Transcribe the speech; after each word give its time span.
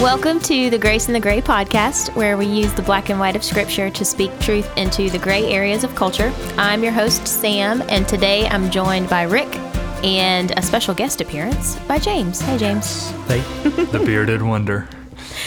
Welcome 0.00 0.40
to 0.40 0.68
the 0.68 0.76
Grace 0.78 1.08
in 1.08 1.14
the 1.14 1.20
Gray 1.20 1.40
podcast, 1.40 2.14
where 2.14 2.36
we 2.36 2.44
use 2.44 2.70
the 2.74 2.82
black 2.82 3.08
and 3.08 3.18
white 3.18 3.34
of 3.34 3.42
Scripture 3.42 3.88
to 3.88 4.04
speak 4.04 4.30
truth 4.40 4.70
into 4.76 5.08
the 5.08 5.18
gray 5.18 5.46
areas 5.46 5.84
of 5.84 5.94
culture. 5.94 6.30
I'm 6.58 6.82
your 6.82 6.92
host, 6.92 7.26
Sam, 7.26 7.82
and 7.88 8.06
today 8.06 8.46
I'm 8.48 8.70
joined 8.70 9.08
by 9.08 9.22
Rick 9.22 9.56
and 10.04 10.50
a 10.58 10.60
special 10.60 10.92
guest 10.92 11.22
appearance 11.22 11.76
by 11.88 11.98
James. 11.98 12.42
Hey, 12.42 12.58
James. 12.58 13.10
Hey. 13.26 13.40
the 13.86 14.02
bearded 14.04 14.42
wonder. 14.42 14.86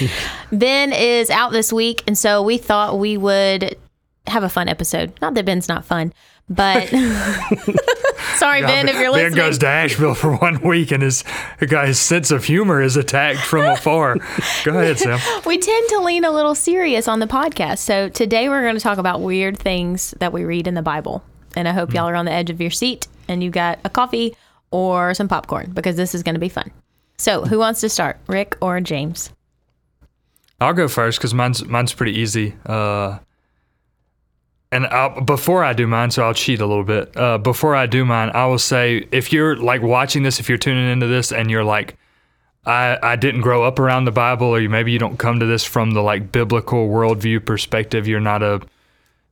Ben 0.51 0.93
is 0.93 1.29
out 1.29 1.51
this 1.51 1.71
week, 1.71 2.03
and 2.07 2.17
so 2.17 2.41
we 2.41 2.57
thought 2.57 2.97
we 2.97 3.17
would 3.17 3.77
have 4.25 4.41
a 4.41 4.49
fun 4.49 4.67
episode. 4.67 5.13
Not 5.21 5.35
that 5.35 5.45
Ben's 5.45 5.69
not 5.69 5.85
fun, 5.85 6.11
but 6.49 6.89
sorry, 8.35 8.61
Ben, 8.61 8.89
if 8.89 8.95
you're 8.95 9.11
listening. 9.11 9.33
Ben 9.33 9.37
goes 9.37 9.57
to 9.59 9.67
Asheville 9.67 10.15
for 10.15 10.35
one 10.35 10.61
week 10.61 10.91
and 10.91 11.03
his 11.03 11.23
guy's 11.67 11.99
sense 11.99 12.31
of 12.31 12.45
humor 12.45 12.81
is 12.81 12.97
attacked 12.97 13.39
from 13.39 13.65
afar. 13.65 14.15
Go 14.63 14.79
ahead, 14.79 14.97
Sam. 14.97 15.19
we 15.45 15.57
tend 15.57 15.89
to 15.89 15.99
lean 15.99 16.25
a 16.25 16.31
little 16.31 16.55
serious 16.55 17.07
on 17.07 17.19
the 17.19 17.27
podcast. 17.27 17.79
So 17.79 18.09
today 18.09 18.49
we're 18.49 18.63
going 18.63 18.75
to 18.75 18.81
talk 18.81 18.97
about 18.97 19.21
weird 19.21 19.59
things 19.59 20.15
that 20.19 20.33
we 20.33 20.43
read 20.43 20.67
in 20.67 20.73
the 20.73 20.81
Bible. 20.81 21.23
And 21.55 21.67
I 21.67 21.73
hope 21.73 21.93
y'all 21.93 22.09
are 22.09 22.15
on 22.15 22.25
the 22.25 22.31
edge 22.31 22.49
of 22.49 22.59
your 22.59 22.71
seat 22.71 23.07
and 23.27 23.43
you've 23.43 23.53
got 23.53 23.79
a 23.83 23.89
coffee 23.89 24.35
or 24.71 25.13
some 25.13 25.27
popcorn 25.27 25.71
because 25.71 25.95
this 25.95 26.15
is 26.15 26.23
going 26.23 26.35
to 26.35 26.39
be 26.39 26.49
fun. 26.49 26.71
So, 27.17 27.43
who 27.43 27.59
wants 27.59 27.81
to 27.81 27.89
start, 27.89 28.17
Rick 28.27 28.55
or 28.61 28.79
James? 28.79 29.31
I'll 30.61 30.73
go 30.73 30.87
first 30.87 31.19
because 31.19 31.33
mine's 31.33 31.65
mine's 31.65 31.93
pretty 31.93 32.17
easy. 32.17 32.55
Uh, 32.65 33.19
and 34.71 34.85
I'll, 34.87 35.21
before 35.21 35.63
I 35.63 35.73
do 35.73 35.87
mine, 35.87 36.11
so 36.11 36.23
I'll 36.23 36.33
cheat 36.33 36.61
a 36.61 36.65
little 36.65 36.83
bit. 36.83 37.15
Uh, 37.17 37.37
before 37.37 37.75
I 37.75 37.85
do 37.87 38.05
mine, 38.05 38.29
I 38.33 38.45
will 38.45 38.59
say 38.59 39.07
if 39.11 39.33
you're 39.33 39.55
like 39.55 39.81
watching 39.81 40.23
this, 40.23 40.39
if 40.39 40.47
you're 40.47 40.59
tuning 40.59 40.89
into 40.89 41.07
this, 41.07 41.31
and 41.31 41.49
you're 41.49 41.63
like, 41.63 41.97
I 42.65 42.97
I 43.01 43.15
didn't 43.15 43.41
grow 43.41 43.63
up 43.63 43.79
around 43.79 44.05
the 44.05 44.11
Bible, 44.11 44.47
or 44.47 44.69
maybe 44.69 44.91
you 44.91 44.99
don't 44.99 45.17
come 45.17 45.39
to 45.39 45.45
this 45.45 45.63
from 45.63 45.91
the 45.91 46.01
like 46.01 46.31
biblical 46.31 46.87
worldview 46.87 47.45
perspective. 47.45 48.07
You're 48.07 48.19
not 48.19 48.43
a 48.43 48.61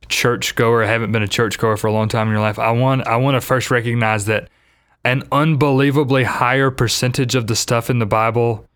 church 0.08 0.54
goer, 0.56 0.84
haven't 0.84 1.12
been 1.12 1.22
a 1.22 1.28
church 1.28 1.58
goer 1.58 1.76
for 1.76 1.86
a 1.86 1.92
long 1.92 2.08
time 2.08 2.26
in 2.28 2.32
your 2.32 2.42
life. 2.42 2.58
I 2.58 2.72
want 2.72 3.06
I 3.06 3.16
want 3.16 3.36
to 3.36 3.40
first 3.40 3.70
recognize 3.70 4.26
that 4.26 4.48
an 5.04 5.22
unbelievably 5.30 6.24
higher 6.24 6.70
percentage 6.72 7.36
of 7.36 7.46
the 7.46 7.54
stuff 7.54 7.90
in 7.90 8.00
the 8.00 8.06
Bible 8.06 8.66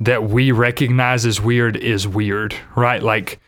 that 0.00 0.24
we 0.24 0.52
recognize 0.52 1.26
as 1.26 1.40
weird 1.40 1.76
is 1.76 2.08
weird, 2.08 2.54
right? 2.74 3.02
Like 3.02 3.38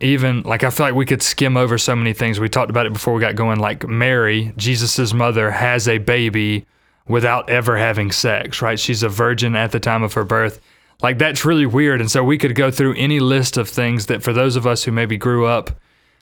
even 0.00 0.42
like 0.42 0.64
I 0.64 0.70
feel 0.70 0.86
like 0.86 0.94
we 0.94 1.06
could 1.06 1.22
skim 1.22 1.56
over 1.56 1.78
so 1.78 1.94
many 1.94 2.12
things. 2.12 2.40
We 2.40 2.48
talked 2.48 2.70
about 2.70 2.86
it 2.86 2.92
before 2.92 3.14
we 3.14 3.20
got 3.20 3.34
going. 3.34 3.60
Like 3.60 3.86
Mary, 3.86 4.52
Jesus's 4.56 5.12
mother, 5.12 5.50
has 5.50 5.86
a 5.88 5.98
baby 5.98 6.66
without 7.06 7.50
ever 7.50 7.76
having 7.76 8.10
sex, 8.10 8.62
right? 8.62 8.78
She's 8.78 9.02
a 9.02 9.08
virgin 9.08 9.56
at 9.56 9.72
the 9.72 9.80
time 9.80 10.02
of 10.02 10.14
her 10.14 10.24
birth. 10.24 10.60
Like 11.02 11.18
that's 11.18 11.44
really 11.44 11.66
weird. 11.66 12.00
And 12.00 12.10
so 12.10 12.22
we 12.22 12.38
could 12.38 12.54
go 12.54 12.70
through 12.70 12.94
any 12.96 13.20
list 13.20 13.56
of 13.56 13.68
things 13.68 14.06
that 14.06 14.22
for 14.22 14.32
those 14.32 14.56
of 14.56 14.66
us 14.66 14.84
who 14.84 14.92
maybe 14.92 15.16
grew 15.16 15.46
up 15.46 15.70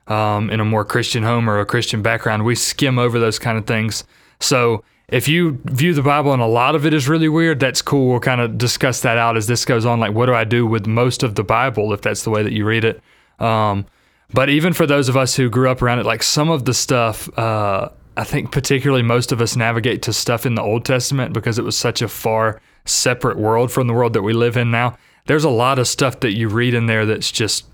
um, 0.07 0.51
in 0.51 0.61
a 0.61 0.65
more 0.65 0.85
Christian 0.85 1.23
home 1.23 1.49
or 1.49 1.61
a 1.61 1.67
Christian 1.67 2.03
background, 2.03 2.45
we 2.45 2.55
skim 2.55 2.99
over 2.99 3.19
those 3.19 3.39
kind 3.39 3.59
of 3.59 3.67
things. 3.67 4.05
So 4.41 4.83
if 5.09 5.27
you 5.27 5.59
view 5.65 5.95
the 5.95 6.03
Bible 6.03 6.33
and 6.33 6.43
a 6.43 6.47
lot 6.47 6.75
of 6.75 6.87
it 6.87 6.95
is 6.95 7.09
really 7.09 7.29
weird, 7.29 7.61
that's 7.61 7.83
cool. 7.83 8.09
We'll 8.09 8.21
kind 8.21 8.41
of 8.41 8.59
discuss 8.59 9.01
that 9.03 9.19
out 9.19 9.37
as 9.37 9.47
this 9.47 9.65
goes 9.65 9.85
on. 9.85 10.01
Like, 10.01 10.15
what 10.15 10.27
do 10.27 10.35
I 10.35 10.45
do 10.45 10.67
with 10.67 10.87
most 10.87 11.23
of 11.23 11.35
the 11.35 11.45
Bible 11.45 11.93
if 11.93 12.03
that's 12.03 12.23
the 12.23 12.31
way 12.31 12.43
that 12.43 12.53
you 12.53 12.65
read 12.65 12.85
it? 12.85 13.03
Um, 13.39 13.87
but 14.33 14.51
even 14.51 14.73
for 14.73 14.87
those 14.87 15.09
of 15.09 15.17
us 15.17 15.37
who 15.37 15.49
grew 15.49 15.71
up 15.71 15.81
around 15.81 16.01
it, 16.01 16.07
like 16.07 16.23
some 16.23 16.51
of 16.51 16.65
the 16.65 16.75
stuff, 16.75 17.29
uh, 17.39 17.89
I 18.17 18.25
think 18.25 18.53
particularly 18.53 19.03
most 19.03 19.33
of 19.33 19.41
us 19.41 19.57
navigate 19.57 20.03
to 20.03 20.13
stuff 20.13 20.45
in 20.45 20.55
the 20.55 20.63
Old 20.63 20.85
Testament 20.85 21.33
because 21.33 21.59
it 21.59 21.65
was 21.65 21.77
such 21.77 22.03
a 22.03 22.09
far 22.09 22.61
separate 22.85 23.39
world 23.39 23.71
from 23.71 23.87
the 23.87 23.95
world 23.95 24.13
that 24.15 24.23
we 24.23 24.33
live 24.33 24.57
in 24.57 24.71
now. 24.71 24.97
There's 25.27 25.45
a 25.45 25.51
lot 25.51 25.79
of 25.79 25.87
stuff 25.89 26.21
that 26.21 26.37
you 26.37 26.49
read 26.49 26.75
in 26.75 26.87
there 26.87 27.07
that's 27.07 27.31
just 27.31 27.67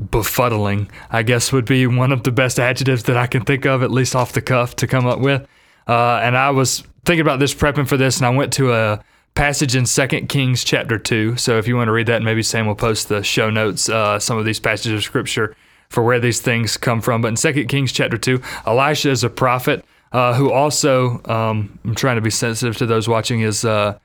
befuddling, 0.00 0.88
I 1.10 1.22
guess 1.22 1.52
would 1.52 1.66
be 1.66 1.86
one 1.86 2.12
of 2.12 2.22
the 2.22 2.32
best 2.32 2.58
adjectives 2.58 3.04
that 3.04 3.16
I 3.16 3.26
can 3.26 3.44
think 3.44 3.66
of, 3.66 3.82
at 3.82 3.90
least 3.90 4.16
off 4.16 4.32
the 4.32 4.40
cuff, 4.40 4.76
to 4.76 4.86
come 4.86 5.06
up 5.06 5.20
with. 5.20 5.46
Uh, 5.86 6.20
and 6.22 6.36
I 6.36 6.50
was 6.50 6.84
thinking 7.04 7.20
about 7.20 7.38
this, 7.38 7.54
prepping 7.54 7.88
for 7.88 7.96
this, 7.96 8.16
and 8.16 8.26
I 8.26 8.30
went 8.30 8.52
to 8.54 8.72
a 8.72 9.04
passage 9.34 9.76
in 9.76 9.86
Second 9.86 10.28
Kings 10.28 10.64
chapter 10.64 10.98
2. 10.98 11.36
So 11.36 11.58
if 11.58 11.66
you 11.66 11.76
want 11.76 11.88
to 11.88 11.92
read 11.92 12.06
that, 12.06 12.22
maybe 12.22 12.42
Sam 12.42 12.66
will 12.66 12.74
post 12.74 13.08
the 13.08 13.22
show 13.22 13.50
notes, 13.50 13.88
uh, 13.88 14.18
some 14.18 14.38
of 14.38 14.44
these 14.44 14.60
passages 14.60 14.92
of 14.92 15.02
scripture 15.02 15.54
for 15.88 16.02
where 16.02 16.20
these 16.20 16.40
things 16.40 16.76
come 16.76 17.00
from. 17.00 17.22
But 17.22 17.28
in 17.28 17.36
Second 17.36 17.68
Kings 17.68 17.92
chapter 17.92 18.16
2, 18.16 18.40
Elisha 18.66 19.10
is 19.10 19.24
a 19.24 19.30
prophet 19.30 19.84
uh, 20.12 20.34
who 20.34 20.50
also, 20.52 21.22
um, 21.24 21.78
I'm 21.84 21.94
trying 21.94 22.16
to 22.16 22.22
be 22.22 22.30
sensitive 22.30 22.76
to 22.78 22.86
those 22.86 23.08
watching, 23.08 23.40
is 23.40 23.64
uh, 23.64 23.98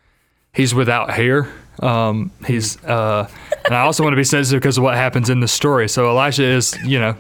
he's 0.53 0.74
without 0.74 1.12
hair. 1.12 1.52
Um, 1.81 2.31
he's, 2.46 2.84
uh, 2.86 3.30
and 3.66 3.75
I 3.75 3.81
also 3.81 4.03
want 4.03 4.13
to 4.13 4.18
be 4.18 4.24
sensitive 4.24 4.62
because 4.62 4.78
of 4.78 4.84
what 4.84 4.96
happens 4.96 5.30
in 5.30 5.40
the 5.40 5.47
story. 5.47 5.90
So 5.90 6.07
Elisha 6.07 6.44
is, 6.44 6.78
you 6.84 7.00
know, 7.00 7.16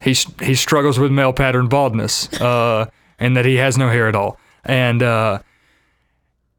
he, 0.00 0.14
he 0.42 0.54
struggles 0.54 0.98
with 0.98 1.10
male 1.10 1.32
pattern 1.32 1.68
baldness 1.68 2.32
uh, 2.40 2.88
and 3.18 3.36
that 3.36 3.44
he 3.44 3.56
has 3.56 3.76
no 3.76 3.88
hair 3.88 4.08
at 4.08 4.14
all. 4.14 4.38
And, 4.64 5.02
uh, 5.02 5.40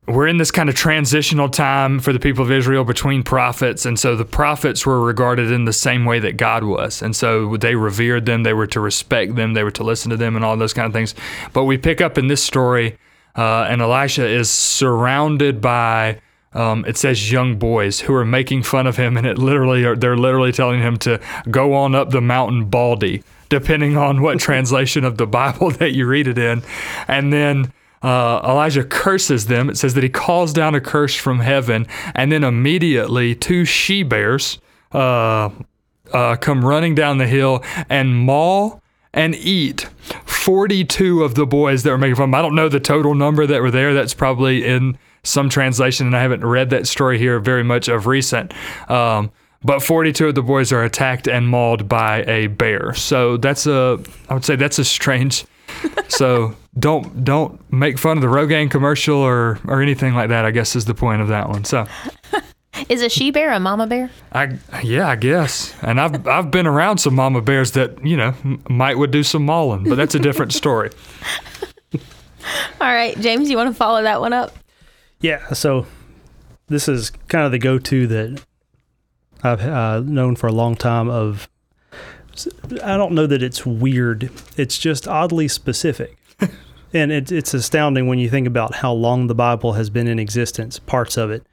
we're 0.07 0.27
in 0.27 0.37
this 0.37 0.51
kind 0.51 0.69
of 0.69 0.75
transitional 0.75 1.49
time 1.49 1.99
for 1.99 2.13
the 2.13 2.19
people 2.19 2.43
of 2.43 2.49
Israel 2.49 2.85
between 2.85 3.23
prophets. 3.23 3.85
And 3.85 3.99
so 3.99 4.15
the 4.15 4.23
prophets 4.23 4.85
were 4.85 5.01
regarded 5.01 5.51
in 5.51 5.65
the 5.65 5.73
same 5.73 6.05
way 6.05 6.19
that 6.19 6.37
God 6.37 6.63
was. 6.63 7.01
And 7.01 7.13
so 7.13 7.57
they 7.57 7.75
revered 7.75 8.25
them, 8.25 8.43
they 8.43 8.53
were 8.53 8.67
to 8.67 8.79
respect 8.79 9.35
them, 9.35 9.53
they 9.53 9.63
were 9.63 9.71
to 9.71 9.83
listen 9.83 10.09
to 10.11 10.17
them, 10.17 10.37
and 10.37 10.45
all 10.45 10.55
those 10.55 10.73
kind 10.73 10.85
of 10.85 10.93
things. 10.93 11.13
But 11.51 11.65
we 11.65 11.77
pick 11.77 11.99
up 11.99 12.17
in 12.17 12.27
this 12.27 12.41
story, 12.41 12.97
uh, 13.35 13.67
and 13.69 13.81
Elisha 13.81 14.25
is 14.25 14.49
surrounded 14.49 15.61
by. 15.61 16.21
Um, 16.53 16.85
it 16.87 16.97
says 16.97 17.31
young 17.31 17.59
boys 17.59 17.99
who 17.99 18.15
are 18.15 18.25
making 18.25 18.63
fun 18.63 18.87
of 18.87 18.95
him, 18.95 19.17
and 19.17 19.27
it 19.27 19.37
literally 19.37 19.83
they're 19.95 20.17
literally 20.17 20.53
telling 20.53 20.81
him 20.81 20.97
to 20.99 21.19
go 21.51 21.73
on 21.73 21.93
up 21.93 22.09
the 22.09 22.21
mountain 22.21 22.65
baldy, 22.65 23.21
depending 23.49 23.97
on 23.97 24.21
what 24.21 24.39
translation 24.39 25.03
of 25.03 25.17
the 25.17 25.27
Bible 25.27 25.69
that 25.71 25.91
you 25.91 26.07
read 26.07 26.27
it 26.27 26.37
in. 26.37 26.63
And 27.07 27.31
then 27.31 27.73
uh, 28.01 28.41
Elijah 28.43 28.83
curses 28.83 29.47
them. 29.47 29.69
It 29.69 29.77
says 29.77 29.93
that 29.95 30.03
he 30.03 30.09
calls 30.09 30.53
down 30.53 30.75
a 30.75 30.81
curse 30.81 31.15
from 31.15 31.39
heaven, 31.39 31.87
and 32.13 32.31
then 32.31 32.43
immediately 32.43 33.35
two 33.35 33.65
she 33.65 34.03
bears 34.03 34.59
uh, 34.91 35.49
uh, 36.13 36.35
come 36.37 36.63
running 36.63 36.95
down 36.95 37.17
the 37.17 37.27
hill 37.27 37.63
and 37.89 38.15
maul 38.15 38.81
and 39.13 39.35
eat 39.35 39.81
42 40.25 41.23
of 41.23 41.35
the 41.35 41.45
boys 41.45 41.83
that 41.83 41.89
were 41.89 41.97
making 41.97 42.15
fun. 42.15 42.33
I 42.33 42.41
don't 42.41 42.55
know 42.55 42.69
the 42.69 42.79
total 42.79 43.15
number 43.15 43.47
that 43.47 43.61
were 43.61 43.71
there. 43.71 43.93
That's 43.93 44.13
probably 44.13 44.63
in 44.63 44.97
some 45.23 45.49
translation, 45.49 46.07
and 46.07 46.15
I 46.15 46.21
haven't 46.21 46.45
read 46.45 46.69
that 46.69 46.87
story 46.87 47.17
here 47.17 47.39
very 47.39 47.63
much 47.63 47.87
of 47.87 48.05
recent. 48.05 48.53
Um, 48.89 49.31
but 49.63 49.81
42 49.81 50.27
of 50.27 50.35
the 50.35 50.43
boys 50.43 50.71
are 50.71 50.83
attacked 50.83 51.27
and 51.27 51.47
mauled 51.47 51.89
by 51.89 52.23
a 52.23 52.47
bear. 52.47 52.93
So 52.93 53.37
that's 53.37 53.65
a, 53.65 53.99
I 54.29 54.35
would 54.35 54.45
say 54.45 54.55
that's 54.55 54.77
a 54.77 54.85
strange 54.85 55.45
so 56.07 56.55
don't 56.77 57.23
don't 57.23 57.71
make 57.71 57.97
fun 57.97 58.17
of 58.17 58.21
the 58.21 58.27
Rogaine 58.27 58.69
commercial 58.69 59.17
or 59.17 59.59
or 59.67 59.81
anything 59.81 60.13
like 60.13 60.29
that. 60.29 60.45
I 60.45 60.51
guess 60.51 60.75
is 60.75 60.85
the 60.85 60.93
point 60.95 61.21
of 61.21 61.27
that 61.29 61.49
one. 61.49 61.63
So. 61.63 61.85
Is 62.89 63.01
a 63.01 63.09
she 63.09 63.31
bear 63.31 63.51
a 63.53 63.59
mama 63.59 63.87
bear? 63.87 64.11
I 64.33 64.59
yeah, 64.83 65.09
I 65.09 65.15
guess. 65.15 65.73
And 65.81 65.99
I've 65.99 66.27
I've 66.27 66.51
been 66.51 66.67
around 66.67 66.99
some 66.99 67.15
mama 67.15 67.41
bears 67.41 67.71
that 67.71 68.05
you 68.05 68.15
know 68.15 68.35
might 68.69 68.99
would 68.99 69.09
do 69.09 69.23
some 69.23 69.45
mauling, 69.45 69.83
but 69.83 69.95
that's 69.95 70.13
a 70.13 70.19
different 70.19 70.53
story. 70.61 70.91
All 72.79 72.93
right, 72.93 73.19
James, 73.19 73.49
you 73.49 73.57
want 73.57 73.69
to 73.69 73.73
follow 73.73 74.03
that 74.03 74.21
one 74.21 74.31
up? 74.31 74.55
Yeah. 75.21 75.47
So 75.53 75.87
this 76.67 76.87
is 76.87 77.09
kind 77.29 77.45
of 77.45 77.51
the 77.51 77.57
go-to 77.57 78.05
that 78.07 78.43
I've 79.43 79.61
uh, 79.61 80.01
known 80.01 80.35
for 80.35 80.47
a 80.47 80.51
long 80.51 80.75
time 80.75 81.09
of 81.09 81.49
I 82.83 82.97
don't 82.97 83.13
know 83.13 83.25
that 83.25 83.41
it's 83.41 83.65
weird. 83.65 84.29
It's 84.55 84.77
just 84.77 85.07
oddly 85.07 85.47
specific. 85.47 86.16
and 86.93 87.11
it, 87.11 87.31
it's 87.31 87.53
astounding 87.53 88.07
when 88.07 88.19
you 88.19 88.29
think 88.29 88.47
about 88.47 88.75
how 88.75 88.93
long 88.93 89.27
the 89.27 89.35
Bible 89.35 89.73
has 89.73 89.89
been 89.89 90.07
in 90.07 90.19
existence, 90.19 90.79
parts 90.79 91.17
of 91.17 91.31
it 91.31 91.45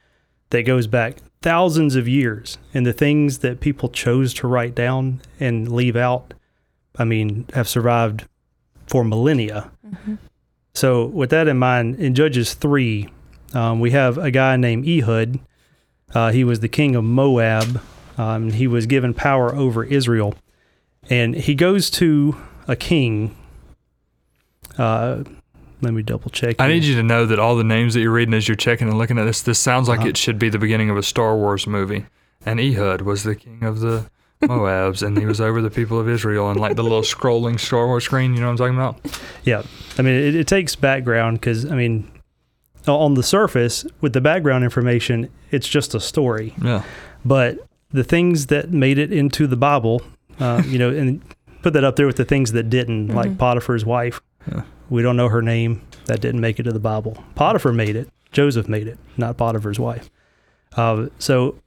that 0.49 0.63
goes 0.63 0.87
back 0.87 1.17
thousands 1.41 1.95
of 1.95 2.07
years, 2.07 2.57
and 2.73 2.85
the 2.85 2.93
things 2.93 3.39
that 3.39 3.59
people 3.59 3.89
chose 3.89 4.33
to 4.35 4.47
write 4.47 4.75
down 4.75 5.21
and 5.39 5.71
leave 5.71 5.95
out, 5.95 6.33
I 6.97 7.03
mean, 7.03 7.45
have 7.53 7.67
survived 7.67 8.25
for 8.87 9.03
millennia. 9.03 9.71
Mm-hmm. 9.85 10.15
So, 10.73 11.05
with 11.05 11.29
that 11.29 11.47
in 11.47 11.57
mind, 11.57 11.95
in 11.95 12.15
Judges 12.15 12.53
3, 12.53 13.09
um, 13.53 13.79
we 13.79 13.91
have 13.91 14.17
a 14.17 14.31
guy 14.31 14.57
named 14.57 14.87
Ehud. 14.87 15.39
Uh, 16.13 16.31
he 16.31 16.43
was 16.43 16.59
the 16.59 16.67
king 16.67 16.95
of 16.95 17.03
Moab. 17.03 17.81
Um, 18.17 18.51
he 18.51 18.67
was 18.67 18.85
given 18.85 19.13
power 19.13 19.53
over 19.53 19.83
Israel 19.83 20.35
and 21.09 21.35
he 21.35 21.55
goes 21.55 21.89
to 21.91 22.35
a 22.67 22.75
king. 22.75 23.35
Uh, 24.77 25.23
let 25.81 25.93
me 25.93 26.03
double 26.03 26.29
check. 26.29 26.55
I 26.59 26.67
need 26.67 26.83
you 26.83 26.95
to 26.95 27.03
know 27.03 27.25
that 27.25 27.39
all 27.39 27.55
the 27.55 27.63
names 27.63 27.93
that 27.93 28.01
you're 28.01 28.11
reading 28.11 28.33
as 28.33 28.47
you're 28.47 28.55
checking 28.55 28.87
and 28.87 28.97
looking 28.97 29.19
at 29.19 29.25
this, 29.25 29.41
this 29.41 29.59
sounds 29.59 29.87
like 29.87 29.99
uh-huh. 29.99 30.09
it 30.09 30.17
should 30.17 30.39
be 30.39 30.49
the 30.49 30.57
beginning 30.57 30.89
of 30.89 30.97
a 30.97 31.03
Star 31.03 31.35
Wars 31.35 31.67
movie. 31.67 32.05
And 32.45 32.59
Ehud 32.59 33.01
was 33.01 33.23
the 33.23 33.35
king 33.35 33.63
of 33.63 33.79
the 33.79 34.09
Moabs, 34.41 35.05
and 35.05 35.17
he 35.17 35.25
was 35.25 35.41
over 35.41 35.61
the 35.61 35.69
people 35.69 35.99
of 35.99 36.07
Israel, 36.07 36.49
and 36.49 36.59
like 36.59 36.75
the 36.75 36.83
little 36.83 37.01
scrolling 37.01 37.59
Star 37.59 37.87
Wars 37.87 38.03
screen. 38.03 38.33
You 38.33 38.41
know 38.41 38.47
what 38.47 38.61
I'm 38.61 38.75
talking 38.75 38.75
about? 38.75 39.19
Yeah, 39.43 39.63
I 39.97 40.01
mean 40.01 40.13
it, 40.13 40.35
it 40.35 40.47
takes 40.47 40.75
background 40.75 41.39
because 41.39 41.65
I 41.65 41.75
mean 41.75 42.11
on 42.87 43.15
the 43.15 43.23
surface 43.23 43.85
with 44.01 44.13
the 44.13 44.21
background 44.21 44.63
information, 44.63 45.29
it's 45.51 45.67
just 45.67 45.95
a 45.95 45.99
story. 45.99 46.53
Yeah. 46.61 46.83
But 47.23 47.59
the 47.91 48.03
things 48.03 48.47
that 48.47 48.71
made 48.71 48.97
it 48.97 49.11
into 49.11 49.47
the 49.47 49.55
Bible, 49.55 50.01
uh, 50.39 50.61
you 50.65 50.77
know, 50.77 50.89
and 50.89 51.21
put 51.61 51.73
that 51.73 51.83
up 51.83 51.95
there 51.95 52.05
with 52.05 52.17
the 52.17 52.25
things 52.25 52.51
that 52.51 52.69
didn't, 52.69 53.07
like 53.07 53.37
Potiphar's 53.37 53.85
wife. 53.85 54.21
Yeah. 54.51 54.63
We 54.89 55.01
don't 55.01 55.17
know 55.17 55.29
her 55.29 55.41
name. 55.41 55.81
That 56.05 56.21
didn't 56.21 56.41
make 56.41 56.59
it 56.59 56.63
to 56.63 56.71
the 56.71 56.79
Bible. 56.79 57.23
Potiphar 57.35 57.73
made 57.73 57.95
it. 57.95 58.09
Joseph 58.31 58.67
made 58.67 58.87
it, 58.87 58.99
not 59.17 59.37
Potiphar's 59.37 59.79
wife. 59.79 60.09
Uh, 60.75 61.07
so 61.19 61.57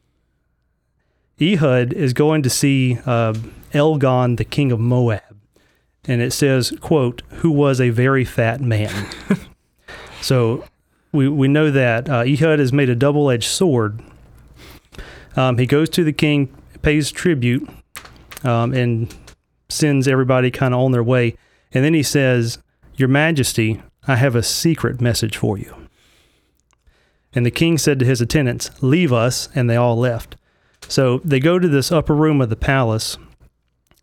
Ehud 1.41 1.93
is 1.93 2.13
going 2.13 2.43
to 2.43 2.51
see 2.51 2.99
uh, 3.07 3.35
Eglon, 3.73 4.37
the 4.37 4.45
king 4.45 4.71
of 4.71 4.79
Moab, 4.79 5.23
and 6.05 6.21
it 6.21 6.33
says, 6.33 6.73
"quote 6.81 7.23
Who 7.37 7.51
was 7.51 7.81
a 7.81 7.91
very 7.91 8.25
fat 8.25 8.61
man." 8.61 9.09
so 10.21 10.65
we 11.13 11.29
we 11.29 11.49
know 11.49 11.71
that 11.71 12.09
uh, 12.09 12.25
Ehud 12.27 12.59
has 12.59 12.73
made 12.73 12.91
a 12.91 12.95
double-edged 12.95 13.49
sword. 13.49 14.03
Um, 15.37 15.59
he 15.59 15.67
goes 15.67 15.89
to 15.91 16.05
the 16.05 16.13
king, 16.13 16.55
pays 16.83 17.11
tribute, 17.11 17.69
um, 18.45 18.75
and 18.75 19.15
sends 19.69 20.09
everybody 20.09 20.51
kind 20.51 20.75
of 20.75 20.81
on 20.81 20.93
their 20.93 21.05
way, 21.05 21.37
and 21.73 21.85
then 21.85 21.95
he 21.95 22.03
says, 22.03 22.59
"Your 22.99 23.09
Majesty, 23.09 23.83
I 24.07 24.17
have 24.17 24.35
a 24.35 24.43
secret 24.43 25.01
message 25.01 25.37
for 25.37 25.57
you." 25.57 25.75
And 27.35 27.45
the 27.45 27.51
king 27.51 27.79
said 27.79 27.99
to 27.99 28.07
his 28.07 28.21
attendants, 28.21 28.71
Leave 28.83 29.13
us, 29.13 29.49
and 29.55 29.69
they 29.69 29.77
all 29.77 29.97
left. 29.97 30.37
So 30.89 31.19
they 31.25 31.41
go 31.41 31.59
to 31.59 31.69
this 31.69 31.93
upper 31.93 32.15
room 32.15 32.41
of 32.41 32.49
the 32.49 32.57
palace, 32.57 33.19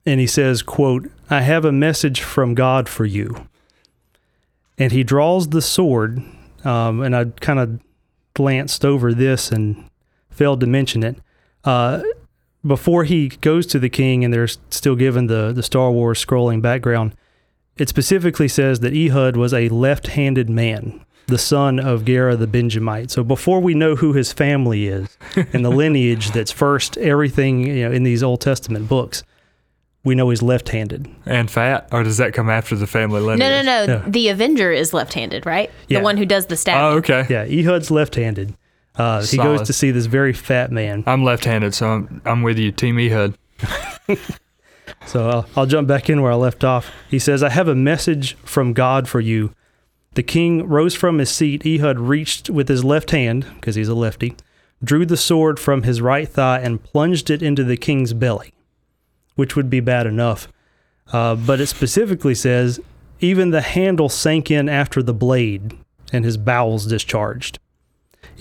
and 0.06 0.20
he 0.20 0.28
says, 0.28 0.62
quote, 0.62 1.10
I 1.30 1.42
have 1.42 1.66
a 1.66 1.72
message 1.72 2.22
from 2.22 2.54
God 2.54 2.88
for 2.88 3.06
you. 3.06 3.48
And 4.78 4.92
he 4.92 5.04
draws 5.04 5.50
the 5.50 5.62
sword, 5.62 6.22
um, 6.64 7.02
and 7.02 7.16
I 7.16 7.26
kind 7.26 7.60
of 7.60 7.80
glanced 8.36 8.86
over 8.86 9.14
this 9.14 9.52
and 9.52 9.90
failed 10.30 10.60
to 10.60 10.68
mention 10.68 11.04
it. 11.04 11.18
Uh, 11.64 12.04
before 12.66 13.04
he 13.06 13.30
goes 13.30 13.66
to 13.68 13.80
the 13.80 13.90
king, 13.90 14.24
and 14.24 14.34
they're 14.34 14.48
still 14.48 14.96
given 14.96 15.28
the, 15.28 15.52
the 15.54 15.64
Star 15.64 15.92
Wars 15.92 16.24
scrolling 16.24 16.62
background, 16.62 17.16
it 17.78 17.90
specifically 17.90 18.48
says 18.48 18.80
that 18.82 18.94
Ehud 18.96 19.36
was 19.36 19.54
a 19.54 19.70
left 19.70 20.08
handed 20.08 20.50
man, 20.50 21.04
the 21.28 21.38
son 21.38 21.80
of 21.80 22.06
Gera 22.06 22.36
the 22.36 22.48
Benjamite. 22.48 23.12
So 23.12 23.24
before 23.24 23.60
we 23.60 23.74
know 23.74 23.96
who 23.96 24.14
his 24.14 24.32
family 24.32 24.88
is 24.88 25.18
and 25.36 25.66
the 25.66 25.70
lineage 25.84 26.32
that's 26.32 26.52
first 26.52 26.98
everything 26.98 27.62
you 27.62 27.88
know 27.88 27.92
in 27.92 28.04
these 28.04 28.24
Old 28.24 28.42
Testament 28.42 28.88
books, 28.88 29.24
we 30.04 30.16
know 30.16 30.30
he's 30.30 30.42
left 30.42 30.70
handed. 30.70 31.10
And 31.26 31.50
fat, 31.50 31.90
or 31.92 32.04
does 32.04 32.18
that 32.18 32.34
come 32.34 32.50
after 32.50 32.76
the 32.76 32.88
family 32.88 33.20
lineage? 33.22 33.40
No, 33.40 33.62
no, 33.62 33.86
no. 33.86 33.94
Yeah. 33.94 34.04
The 34.10 34.30
Avenger 34.30 34.72
is 34.72 34.94
left-handed, 34.94 35.46
right? 35.46 35.70
Yeah. 35.88 36.00
The 36.00 36.04
one 36.04 36.16
who 36.18 36.26
does 36.26 36.46
the 36.46 36.56
stabbing. 36.56 36.82
Oh, 36.82 36.98
okay. 37.00 37.26
Yeah, 37.30 37.46
Ehud's 37.46 37.90
left 37.90 38.16
handed. 38.16 38.56
Uh, 38.98 39.22
he 39.24 39.36
goes 39.36 39.64
to 39.64 39.74
see 39.74 39.92
this 39.92 40.06
very 40.06 40.32
fat 40.32 40.72
man. 40.72 41.04
I'm 41.06 41.24
left-handed, 41.24 41.74
so 41.74 41.88
I'm 41.88 42.22
I'm 42.24 42.44
with 42.44 42.58
you, 42.58 42.72
Team 42.72 42.98
Ehud. 42.98 43.38
So 45.06 45.30
I'll, 45.30 45.50
I'll 45.56 45.66
jump 45.66 45.88
back 45.88 46.10
in 46.10 46.22
where 46.22 46.32
I 46.32 46.36
left 46.36 46.64
off. 46.64 46.92
He 47.10 47.20
says, 47.20 47.42
I 47.42 47.50
have 47.50 47.68
a 47.68 47.76
message 47.76 48.36
from 48.44 48.74
God 48.74 49.08
for 49.08 49.20
you. 49.20 49.54
The 50.14 50.24
king 50.24 50.68
rose 50.68 50.96
from 50.96 51.18
his 51.18 51.30
seat. 51.30 51.66
Ehud 51.66 52.00
reached 52.00 52.50
with 52.50 52.70
his 52.70 52.84
left 52.84 53.12
hand, 53.12 53.46
because 53.56 53.76
he's 53.76 53.90
a 53.90 53.96
lefty, 53.96 54.36
drew 54.84 55.06
the 55.06 55.18
sword 55.18 55.60
from 55.60 55.84
his 55.84 56.02
right 56.02 56.30
thigh 56.30 56.60
and 56.60 56.84
plunged 56.84 57.30
it 57.30 57.42
into 57.42 57.64
the 57.64 57.78
king's 57.78 58.14
belly, 58.14 58.54
which 59.36 59.56
would 59.56 59.70
be 59.70 59.80
bad 59.80 60.06
enough. 60.06 60.48
Uh, 61.12 61.36
but 61.36 61.60
it 61.60 61.68
specifically 61.68 62.36
says, 62.36 62.80
even 63.20 63.52
the 63.52 63.62
handle 63.62 64.10
sank 64.10 64.52
in 64.52 64.70
after 64.70 65.02
the 65.02 65.14
blade, 65.14 65.78
and 66.12 66.26
his 66.26 66.38
bowels 66.38 66.86
discharged. 66.86 67.60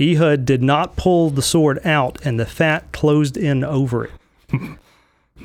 Ehud 0.01 0.45
did 0.45 0.63
not 0.63 0.97
pull 0.97 1.31
the 1.31 1.43
sword 1.43 1.85
out, 1.85 2.19
and 2.25 2.39
the 2.39 2.47
fat 2.47 2.91
closed 2.93 3.37
in 3.37 3.63
over 3.63 4.05
it. 4.05 4.13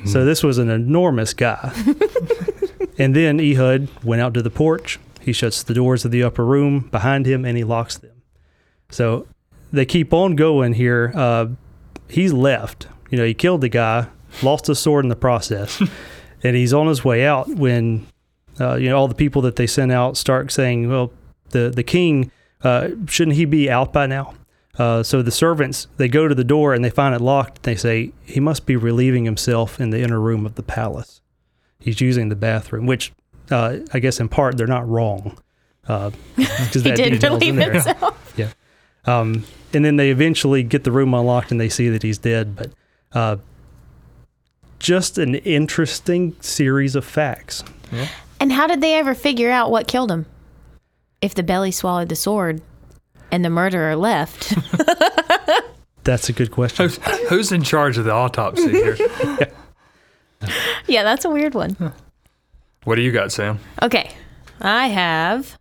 So 0.06 0.24
this 0.24 0.44
was 0.44 0.58
an 0.58 0.70
enormous 0.70 1.34
guy. 1.34 1.74
and 2.98 3.16
then 3.16 3.40
Ehud 3.40 3.90
went 4.04 4.22
out 4.22 4.34
to 4.36 4.42
the 4.42 4.50
porch. 4.50 5.00
He 5.20 5.34
shuts 5.34 5.62
the 5.64 5.74
doors 5.74 6.06
of 6.06 6.12
the 6.12 6.24
upper 6.24 6.46
room 6.46 6.88
behind 6.92 7.26
him 7.26 7.44
and 7.44 7.58
he 7.58 7.64
locks 7.64 7.98
them. 7.98 8.22
So 8.90 9.28
they 9.72 9.86
keep 9.86 10.14
on 10.14 10.36
going 10.36 10.74
here. 10.74 11.12
Uh, 11.16 11.48
he's 12.08 12.34
left. 12.34 12.88
You 13.10 13.18
know, 13.18 13.26
he 13.26 13.34
killed 13.34 13.62
the 13.62 13.70
guy, 13.70 14.08
lost 14.42 14.68
his 14.68 14.80
sword 14.80 15.06
in 15.06 15.10
the 15.10 15.16
process, 15.16 15.82
and 16.44 16.56
he's 16.56 16.74
on 16.74 16.88
his 16.88 17.04
way 17.04 17.26
out 17.26 17.48
when 17.48 18.08
uh, 18.60 18.76
you 18.76 18.90
know 18.90 18.98
all 18.98 19.08
the 19.08 19.16
people 19.16 19.42
that 19.44 19.56
they 19.56 19.68
sent 19.68 19.92
out 19.92 20.18
start 20.18 20.52
saying, 20.52 20.90
"Well, 20.90 21.12
the 21.50 21.70
the 21.70 21.84
king 21.84 22.32
uh, 22.64 22.90
shouldn't 23.08 23.36
he 23.36 23.46
be 23.46 23.70
out 23.70 23.94
by 23.94 24.06
now?" 24.06 24.36
Uh, 24.80 25.04
so 25.04 25.22
the 25.22 25.32
servants 25.32 25.88
they 25.98 26.08
go 26.08 26.30
to 26.30 26.34
the 26.34 26.44
door 26.44 26.74
and 26.74 26.84
they 26.84 26.90
find 26.90 27.14
it 27.14 27.20
locked. 27.20 27.64
They 27.64 27.76
say 27.76 28.14
he 28.24 28.40
must 28.40 28.66
be 28.66 28.78
relieving 28.78 29.26
himself 29.26 29.80
in 29.80 29.90
the 29.90 30.00
inner 30.00 30.20
room 30.20 30.46
of 30.46 30.56
the 30.56 30.64
palace. 30.64 31.22
He's 31.80 32.00
using 32.00 32.30
the 32.30 32.36
bathroom, 32.36 32.86
which 32.86 33.12
uh, 33.52 33.80
I 33.94 34.00
guess 34.00 34.20
in 34.22 34.30
part 34.30 34.58
they're 34.58 34.68
not 34.68 34.88
wrong 34.88 35.38
because 35.84 36.84
he 36.84 36.92
that 36.92 36.96
did 36.96 37.22
relieve 37.22 37.56
himself. 37.56 38.16
Yeah. 38.38 38.52
Um, 39.06 39.44
and 39.74 39.84
then 39.84 39.98
they 39.98 40.12
eventually 40.12 40.64
get 40.64 40.86
the 40.86 40.92
room 40.92 41.14
unlocked 41.14 41.52
and 41.52 41.60
they 41.60 41.68
see 41.68 41.90
that 41.90 42.04
he's 42.04 42.18
dead. 42.18 42.56
But 42.56 42.72
uh, 43.12 43.38
just 44.78 45.18
an 45.18 45.36
interesting 45.36 46.36
series 46.40 46.96
of 46.96 47.04
facts. 47.04 47.64
And 48.40 48.52
how 48.54 48.68
did 48.68 48.80
they 48.80 48.96
ever 48.96 49.14
figure 49.14 49.52
out 49.52 49.72
what 49.72 49.88
killed 49.88 50.12
him? 50.12 50.26
If 51.22 51.36
the 51.36 51.44
belly 51.44 51.72
swallowed 51.72 52.08
the 52.08 52.16
sword 52.16 52.62
and 53.32 53.44
the 53.44 53.50
murderer 53.50 53.96
left. 53.96 54.54
That's 56.04 56.30
a 56.30 56.34
good 56.34 56.52
question. 56.52 56.86
Who's, 56.90 56.98
who's 57.30 57.52
in 57.52 57.64
charge 57.64 57.98
of 57.98 58.06
the 58.06 58.14
autopsy 58.14 58.70
here? 58.70 58.98
yeah, 60.88 61.04
that's 61.04 61.26
a 61.26 61.30
weird 61.30 61.54
one. 61.54 61.94
what 62.86 62.96
do 62.96 63.02
you 63.02 63.12
got, 63.12 63.32
Sam? 63.32 63.60
Okay. 63.84 64.12
I 64.62 64.88
have 64.88 65.60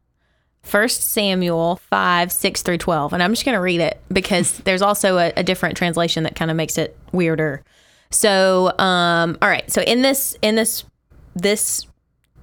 First 0.63 1.03
Samuel 1.03 1.77
5, 1.77 2.31
6 2.31 2.63
through 2.63 2.79
12. 2.79 3.13
And 3.13 3.23
I'm 3.23 3.33
just 3.33 3.45
going 3.45 3.57
to 3.57 3.61
read 3.61 3.81
it 3.81 4.01
because 4.13 4.59
there's 4.65 4.83
also 4.83 5.19
a, 5.19 5.33
a 5.37 5.43
different 5.43 5.77
translation 5.77 6.23
that 6.25 6.35
kind 6.37 6.51
of 6.51 6.57
makes 6.57 6.79
it 6.79 6.97
weirder. 7.13 7.63
So, 8.11 8.73
um, 8.79 9.37
all 9.43 9.49
right. 9.49 9.71
So 9.71 9.83
in 9.83 10.03
this, 10.03 10.37
in 10.41 10.55
this, 10.55 10.85
this 11.35 11.87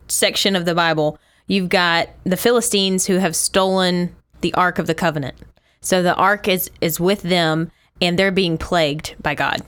section 0.07 0.55
of 0.55 0.65
the 0.65 0.75
Bible, 0.75 1.17
you've 1.47 1.69
got 1.69 2.09
the 2.23 2.37
Philistines 2.37 3.05
who 3.05 3.17
have 3.17 3.35
stolen 3.35 4.15
the 4.45 4.53
Ark 4.53 4.77
of 4.77 4.85
the 4.85 4.93
Covenant. 4.93 5.33
So 5.81 6.03
the 6.03 6.13
Ark 6.13 6.47
is, 6.47 6.69
is 6.79 6.99
with 6.99 7.23
them 7.23 7.71
and 7.99 8.19
they're 8.19 8.29
being 8.29 8.59
plagued 8.59 9.15
by 9.19 9.33
God. 9.33 9.63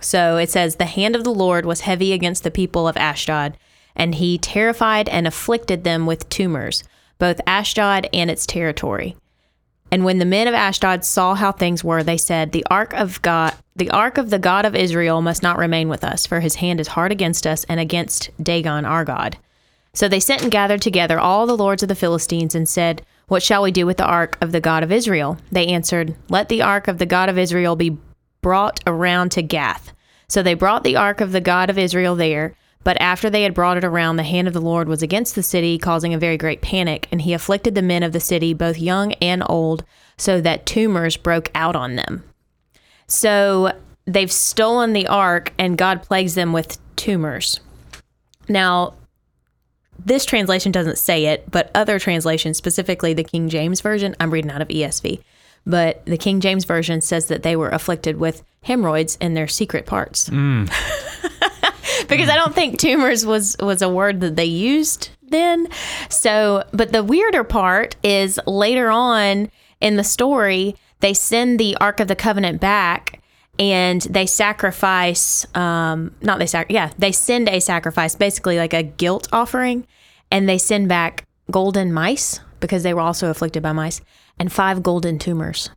So 0.00 0.36
it 0.36 0.50
says, 0.50 0.76
The 0.76 0.84
hand 0.84 1.16
of 1.16 1.24
the 1.24 1.34
Lord 1.34 1.66
was 1.66 1.80
heavy 1.80 2.12
against 2.12 2.44
the 2.44 2.50
people 2.52 2.86
of 2.86 2.96
Ashdod, 2.96 3.56
and 3.96 4.14
he 4.14 4.38
terrified 4.38 5.08
and 5.08 5.26
afflicted 5.26 5.82
them 5.82 6.06
with 6.06 6.28
tumors, 6.28 6.84
both 7.18 7.40
Ashdod 7.44 8.08
and 8.12 8.30
its 8.30 8.46
territory. 8.46 9.16
And 9.90 10.04
when 10.04 10.18
the 10.18 10.24
men 10.24 10.46
of 10.46 10.54
Ashdod 10.54 11.04
saw 11.04 11.34
how 11.34 11.50
things 11.50 11.82
were, 11.82 12.04
they 12.04 12.16
said, 12.16 12.52
The 12.52 12.64
ark 12.70 12.94
of 12.94 13.20
God, 13.22 13.54
the 13.74 13.90
ark 13.90 14.16
of 14.16 14.30
the 14.30 14.38
God 14.38 14.64
of 14.64 14.76
Israel 14.76 15.22
must 15.22 15.42
not 15.42 15.58
remain 15.58 15.88
with 15.88 16.04
us, 16.04 16.24
for 16.24 16.38
his 16.38 16.54
hand 16.54 16.78
is 16.78 16.86
hard 16.86 17.10
against 17.10 17.48
us 17.48 17.64
and 17.64 17.80
against 17.80 18.30
Dagon 18.40 18.84
our 18.84 19.04
God. 19.04 19.38
So 19.92 20.06
they 20.06 20.20
sent 20.20 20.42
and 20.42 20.52
gathered 20.52 20.82
together 20.82 21.18
all 21.18 21.46
the 21.46 21.56
lords 21.56 21.82
of 21.82 21.88
the 21.88 21.96
Philistines 21.96 22.54
and 22.54 22.68
said, 22.68 23.02
What 23.30 23.44
shall 23.44 23.62
we 23.62 23.70
do 23.70 23.86
with 23.86 23.98
the 23.98 24.04
ark 24.04 24.36
of 24.40 24.50
the 24.50 24.60
God 24.60 24.82
of 24.82 24.90
Israel? 24.90 25.38
They 25.52 25.68
answered, 25.68 26.16
Let 26.28 26.48
the 26.48 26.62
ark 26.62 26.88
of 26.88 26.98
the 26.98 27.06
God 27.06 27.28
of 27.28 27.38
Israel 27.38 27.76
be 27.76 27.96
brought 28.42 28.80
around 28.88 29.30
to 29.30 29.42
Gath. 29.42 29.92
So 30.26 30.42
they 30.42 30.54
brought 30.54 30.82
the 30.82 30.96
ark 30.96 31.20
of 31.20 31.30
the 31.30 31.40
God 31.40 31.70
of 31.70 31.78
Israel 31.78 32.16
there. 32.16 32.56
But 32.82 33.00
after 33.00 33.30
they 33.30 33.44
had 33.44 33.54
brought 33.54 33.76
it 33.76 33.84
around, 33.84 34.16
the 34.16 34.24
hand 34.24 34.48
of 34.48 34.52
the 34.52 34.60
Lord 34.60 34.88
was 34.88 35.00
against 35.00 35.36
the 35.36 35.44
city, 35.44 35.78
causing 35.78 36.12
a 36.12 36.18
very 36.18 36.36
great 36.36 36.60
panic, 36.60 37.06
and 37.12 37.22
he 37.22 37.32
afflicted 37.32 37.76
the 37.76 37.82
men 37.82 38.02
of 38.02 38.10
the 38.10 38.18
city, 38.18 38.52
both 38.52 38.78
young 38.78 39.12
and 39.22 39.44
old, 39.46 39.84
so 40.16 40.40
that 40.40 40.66
tumors 40.66 41.16
broke 41.16 41.52
out 41.54 41.76
on 41.76 41.94
them. 41.94 42.24
So 43.06 43.78
they've 44.06 44.32
stolen 44.32 44.92
the 44.92 45.06
ark, 45.06 45.52
and 45.56 45.78
God 45.78 46.02
plagues 46.02 46.34
them 46.34 46.52
with 46.52 46.78
tumors. 46.96 47.60
Now, 48.48 48.94
this 50.04 50.24
translation 50.24 50.72
doesn't 50.72 50.98
say 50.98 51.26
it, 51.26 51.50
but 51.50 51.70
other 51.74 51.98
translations, 51.98 52.56
specifically 52.56 53.14
the 53.14 53.24
King 53.24 53.48
James 53.48 53.80
Version, 53.80 54.16
I'm 54.20 54.30
reading 54.30 54.50
out 54.50 54.62
of 54.62 54.68
ESV, 54.68 55.22
but 55.66 56.04
the 56.06 56.18
King 56.18 56.40
James 56.40 56.64
Version 56.64 57.00
says 57.00 57.26
that 57.26 57.42
they 57.42 57.56
were 57.56 57.68
afflicted 57.68 58.18
with 58.18 58.42
hemorrhoids 58.62 59.16
in 59.20 59.34
their 59.34 59.48
secret 59.48 59.86
parts. 59.86 60.28
Hmm. 60.28 60.64
because 62.08 62.28
I 62.28 62.36
don't 62.36 62.54
think 62.54 62.78
tumors 62.78 63.24
was 63.26 63.56
was 63.58 63.82
a 63.82 63.88
word 63.88 64.20
that 64.20 64.36
they 64.36 64.44
used 64.44 65.10
then. 65.28 65.68
So, 66.08 66.64
but 66.72 66.92
the 66.92 67.04
weirder 67.04 67.44
part 67.44 67.96
is 68.02 68.38
later 68.46 68.90
on 68.90 69.50
in 69.80 69.96
the 69.96 70.04
story, 70.04 70.76
they 71.00 71.14
send 71.14 71.58
the 71.58 71.76
Ark 71.76 72.00
of 72.00 72.08
the 72.08 72.16
Covenant 72.16 72.60
back 72.60 73.19
and 73.60 74.00
they 74.02 74.26
sacrifice 74.26 75.46
um 75.54 76.12
not 76.22 76.38
they 76.40 76.46
sac 76.46 76.66
yeah, 76.70 76.90
they 76.98 77.12
send 77.12 77.48
a 77.48 77.60
sacrifice, 77.60 78.16
basically 78.16 78.56
like 78.58 78.74
a 78.74 78.82
guilt 78.82 79.28
offering, 79.32 79.86
and 80.32 80.48
they 80.48 80.58
send 80.58 80.88
back 80.88 81.24
golden 81.50 81.92
mice 81.92 82.40
because 82.58 82.82
they 82.82 82.94
were 82.94 83.00
also 83.00 83.30
afflicted 83.30 83.62
by 83.62 83.72
mice. 83.72 84.00
and 84.38 84.50
five 84.50 84.82
golden 84.82 85.18
tumors. 85.18 85.68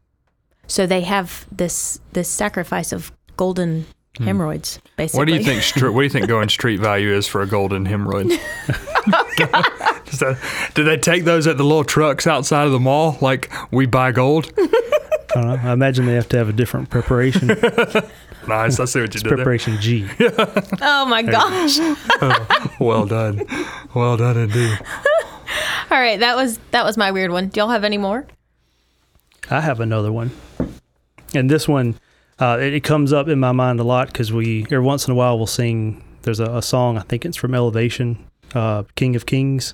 So 0.67 0.87
they 0.87 1.01
have 1.01 1.45
this 1.51 1.99
this 2.13 2.29
sacrifice 2.29 2.93
of 2.93 3.11
golden 3.35 3.85
hemorrhoids. 4.19 4.79
Basically, 4.95 5.17
Hmm. 5.17 5.19
What 5.19 5.27
do 5.27 5.33
you 5.35 5.43
think? 5.43 5.61
Street, 5.71 5.89
what 5.89 5.99
do 6.01 6.03
you 6.05 6.09
think 6.09 6.27
going 6.27 6.47
street 6.49 6.79
value 6.79 7.11
is 7.13 7.27
for 7.27 7.41
a 7.41 7.47
golden 7.47 7.85
hemorrhoid? 7.85 8.29
Is 10.13 10.19
that- 10.19 10.37
do 10.75 10.83
they 10.83 10.97
take 10.97 11.23
those 11.25 11.47
at 11.47 11.57
the 11.57 11.63
little 11.63 11.83
trucks 11.83 12.27
outside 12.27 12.65
of 12.65 12.71
the 12.71 12.79
mall? 12.79 13.17
Like 13.21 13.51
we 13.71 13.85
buy 13.85 14.11
gold? 14.11 14.51
I 15.35 15.41
don't 15.41 15.47
know. 15.47 15.69
I 15.69 15.73
imagine 15.73 16.05
they 16.05 16.13
have 16.15 16.29
to 16.29 16.37
have 16.37 16.49
a 16.49 16.53
different 16.53 16.89
preparation. 16.89 17.49
Nice. 18.47 18.79
I 18.79 18.85
see 18.85 18.99
what 19.01 19.13
you 19.13 19.21
did 19.21 19.29
there. 19.29 19.37
preparation 19.37 19.79
G. 19.79 20.07
Oh 20.81 21.05
my 21.05 21.21
gosh! 21.21 21.77
Well 22.79 23.05
done. 23.05 23.45
Well 23.93 24.17
done 24.17 24.37
indeed. 24.37 24.79
All 25.91 25.99
right, 25.99 26.19
that 26.19 26.35
was 26.35 26.59
that 26.71 26.83
was 26.83 26.97
my 26.97 27.11
weird 27.11 27.31
one. 27.31 27.47
Do 27.47 27.59
y'all 27.59 27.69
have 27.69 27.83
any 27.83 27.97
more? 27.97 28.25
I 29.49 29.61
have 29.61 29.79
another 29.79 30.11
one, 30.11 30.31
and 31.33 31.49
this 31.49 31.67
one, 31.67 31.95
uh, 32.39 32.57
it, 32.59 32.73
it 32.73 32.83
comes 32.83 33.13
up 33.13 33.27
in 33.27 33.39
my 33.39 33.51
mind 33.51 33.79
a 33.79 33.83
lot 33.83 34.07
because 34.07 34.33
we 34.33 34.63
every 34.63 34.79
once 34.79 35.07
in 35.07 35.11
a 35.11 35.15
while 35.15 35.37
we'll 35.37 35.47
sing. 35.47 36.03
There's 36.23 36.39
a, 36.39 36.57
a 36.57 36.61
song 36.61 36.97
I 36.97 37.01
think 37.01 37.25
it's 37.25 37.37
from 37.37 37.53
Elevation, 37.53 38.25
uh, 38.53 38.83
King 38.95 39.15
of 39.15 39.25
Kings, 39.25 39.73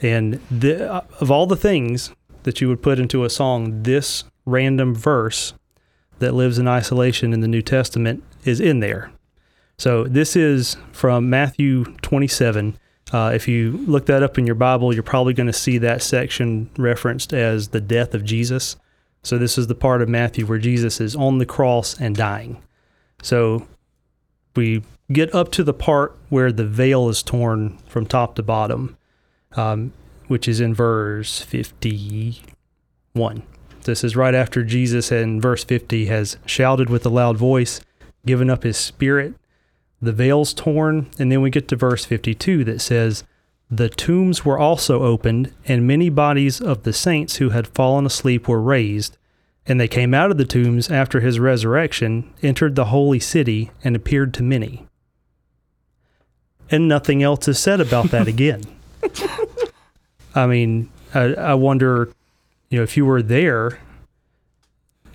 and 0.00 0.40
the, 0.50 0.90
uh, 0.90 1.00
of 1.20 1.30
all 1.30 1.46
the 1.46 1.56
things 1.56 2.12
that 2.44 2.60
you 2.60 2.68
would 2.68 2.82
put 2.82 2.98
into 2.98 3.24
a 3.24 3.30
song, 3.30 3.82
this 3.82 4.24
random 4.44 4.94
verse 4.94 5.54
that 6.18 6.34
lives 6.34 6.58
in 6.58 6.68
isolation 6.68 7.32
in 7.32 7.40
the 7.40 7.48
New 7.48 7.62
Testament 7.62 8.22
is 8.44 8.60
in 8.60 8.80
there. 8.80 9.10
So 9.78 10.04
this 10.04 10.36
is 10.36 10.76
from 10.92 11.28
Matthew 11.28 11.84
27. 12.02 12.78
Uh, 13.12 13.32
if 13.34 13.48
you 13.48 13.72
look 13.86 14.06
that 14.06 14.22
up 14.22 14.38
in 14.38 14.46
your 14.46 14.54
Bible, 14.54 14.94
you're 14.94 15.02
probably 15.02 15.34
going 15.34 15.48
to 15.48 15.52
see 15.52 15.78
that 15.78 16.02
section 16.02 16.70
referenced 16.76 17.32
as 17.32 17.68
the 17.68 17.80
death 17.80 18.14
of 18.14 18.24
Jesus. 18.24 18.76
So 19.22 19.38
this 19.38 19.58
is 19.58 19.66
the 19.66 19.74
part 19.74 20.02
of 20.02 20.08
Matthew 20.08 20.46
where 20.46 20.58
Jesus 20.58 21.00
is 21.00 21.16
on 21.16 21.38
the 21.38 21.46
cross 21.46 22.00
and 22.00 22.16
dying. 22.16 22.62
So 23.22 23.66
we 24.54 24.82
get 25.12 25.34
up 25.34 25.50
to 25.52 25.64
the 25.64 25.74
part 25.74 26.16
where 26.28 26.52
the 26.52 26.66
veil 26.66 27.08
is 27.08 27.22
torn 27.22 27.78
from 27.86 28.06
top 28.06 28.34
to 28.36 28.42
bottom, 28.42 28.96
um, 29.56 29.92
which 30.28 30.48
is 30.48 30.60
in 30.60 30.74
verse 30.74 31.40
51. 31.40 33.42
This 33.84 34.04
is 34.04 34.16
right 34.16 34.34
after 34.34 34.62
Jesus 34.62 35.10
in 35.10 35.40
verse 35.40 35.64
50 35.64 36.06
has 36.06 36.36
shouted 36.46 36.88
with 36.88 37.04
a 37.04 37.10
loud 37.10 37.36
voice, 37.36 37.80
given 38.24 38.48
up 38.48 38.62
his 38.62 38.76
spirit. 38.76 39.34
The 40.00 40.12
veil's 40.12 40.54
torn, 40.54 41.08
and 41.18 41.30
then 41.30 41.42
we 41.42 41.50
get 41.50 41.68
to 41.68 41.76
verse 41.76 42.04
52 42.04 42.64
that 42.64 42.80
says, 42.80 43.24
The 43.70 43.88
tombs 43.88 44.44
were 44.44 44.58
also 44.58 45.02
opened, 45.02 45.52
and 45.66 45.86
many 45.86 46.10
bodies 46.10 46.60
of 46.60 46.82
the 46.82 46.92
saints 46.92 47.36
who 47.36 47.50
had 47.50 47.68
fallen 47.68 48.06
asleep 48.06 48.48
were 48.48 48.60
raised. 48.60 49.16
And 49.66 49.80
they 49.80 49.88
came 49.88 50.12
out 50.12 50.30
of 50.32 50.38
the 50.38 50.44
tombs 50.44 50.90
after 50.90 51.20
his 51.20 51.38
resurrection, 51.38 52.32
entered 52.42 52.74
the 52.74 52.86
holy 52.86 53.20
city, 53.20 53.70
and 53.84 53.94
appeared 53.94 54.34
to 54.34 54.42
many. 54.42 54.86
And 56.70 56.88
nothing 56.88 57.22
else 57.22 57.46
is 57.48 57.58
said 57.58 57.80
about 57.80 58.10
that 58.10 58.26
again. 58.28 58.62
I 60.34 60.46
mean, 60.46 60.90
I, 61.14 61.34
I 61.34 61.54
wonder, 61.54 62.12
you 62.72 62.78
know, 62.78 62.82
if 62.82 62.96
you 62.96 63.04
were 63.04 63.20
there, 63.20 63.78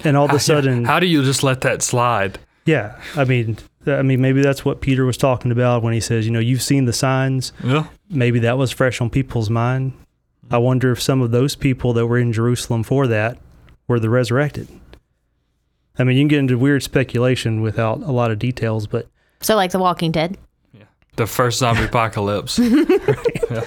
and 0.03 0.15
all 0.15 0.25
of 0.25 0.31
a 0.31 0.39
sudden, 0.39 0.85
how 0.85 0.99
do 0.99 1.07
you 1.07 1.23
just 1.23 1.43
let 1.43 1.61
that 1.61 1.81
slide? 1.81 2.37
yeah, 2.67 3.01
I 3.15 3.23
mean, 3.23 3.57
I 3.87 4.01
mean, 4.01 4.21
maybe 4.21 4.41
that's 4.41 4.63
what 4.63 4.81
Peter 4.81 5.05
was 5.05 5.17
talking 5.17 5.51
about 5.51 5.81
when 5.81 5.93
he 5.93 5.99
says, 5.99 6.25
you 6.25 6.31
know, 6.31 6.39
you've 6.39 6.61
seen 6.61 6.85
the 6.85 6.93
signs. 6.93 7.53
Yeah. 7.63 7.87
Maybe 8.09 8.39
that 8.39 8.57
was 8.57 8.71
fresh 8.71 8.99
on 9.01 9.09
people's 9.09 9.49
mind. 9.49 9.93
I 10.51 10.55
mm-hmm. 10.55 10.65
wonder 10.65 10.91
if 10.91 11.01
some 11.01 11.21
of 11.21 11.31
those 11.31 11.55
people 11.55 11.93
that 11.93 12.05
were 12.05 12.17
in 12.17 12.33
Jerusalem 12.33 12.83
for 12.83 13.07
that 13.07 13.37
were 13.87 13.99
the 13.99 14.09
resurrected. 14.09 14.67
I 15.97 16.03
mean, 16.03 16.17
you 16.17 16.21
can 16.21 16.27
get 16.27 16.39
into 16.39 16.57
weird 16.57 16.83
speculation 16.83 17.61
without 17.61 18.01
a 18.01 18.11
lot 18.11 18.29
of 18.29 18.37
details, 18.37 18.85
but 18.85 19.07
So 19.41 19.55
like 19.55 19.71
The 19.71 19.79
Walking 19.79 20.11
Dead. 20.11 20.37
Yeah. 20.73 20.83
The 21.15 21.25
first 21.25 21.57
zombie 21.57 21.83
apocalypse. 21.85 22.59
yeah, 22.59 23.63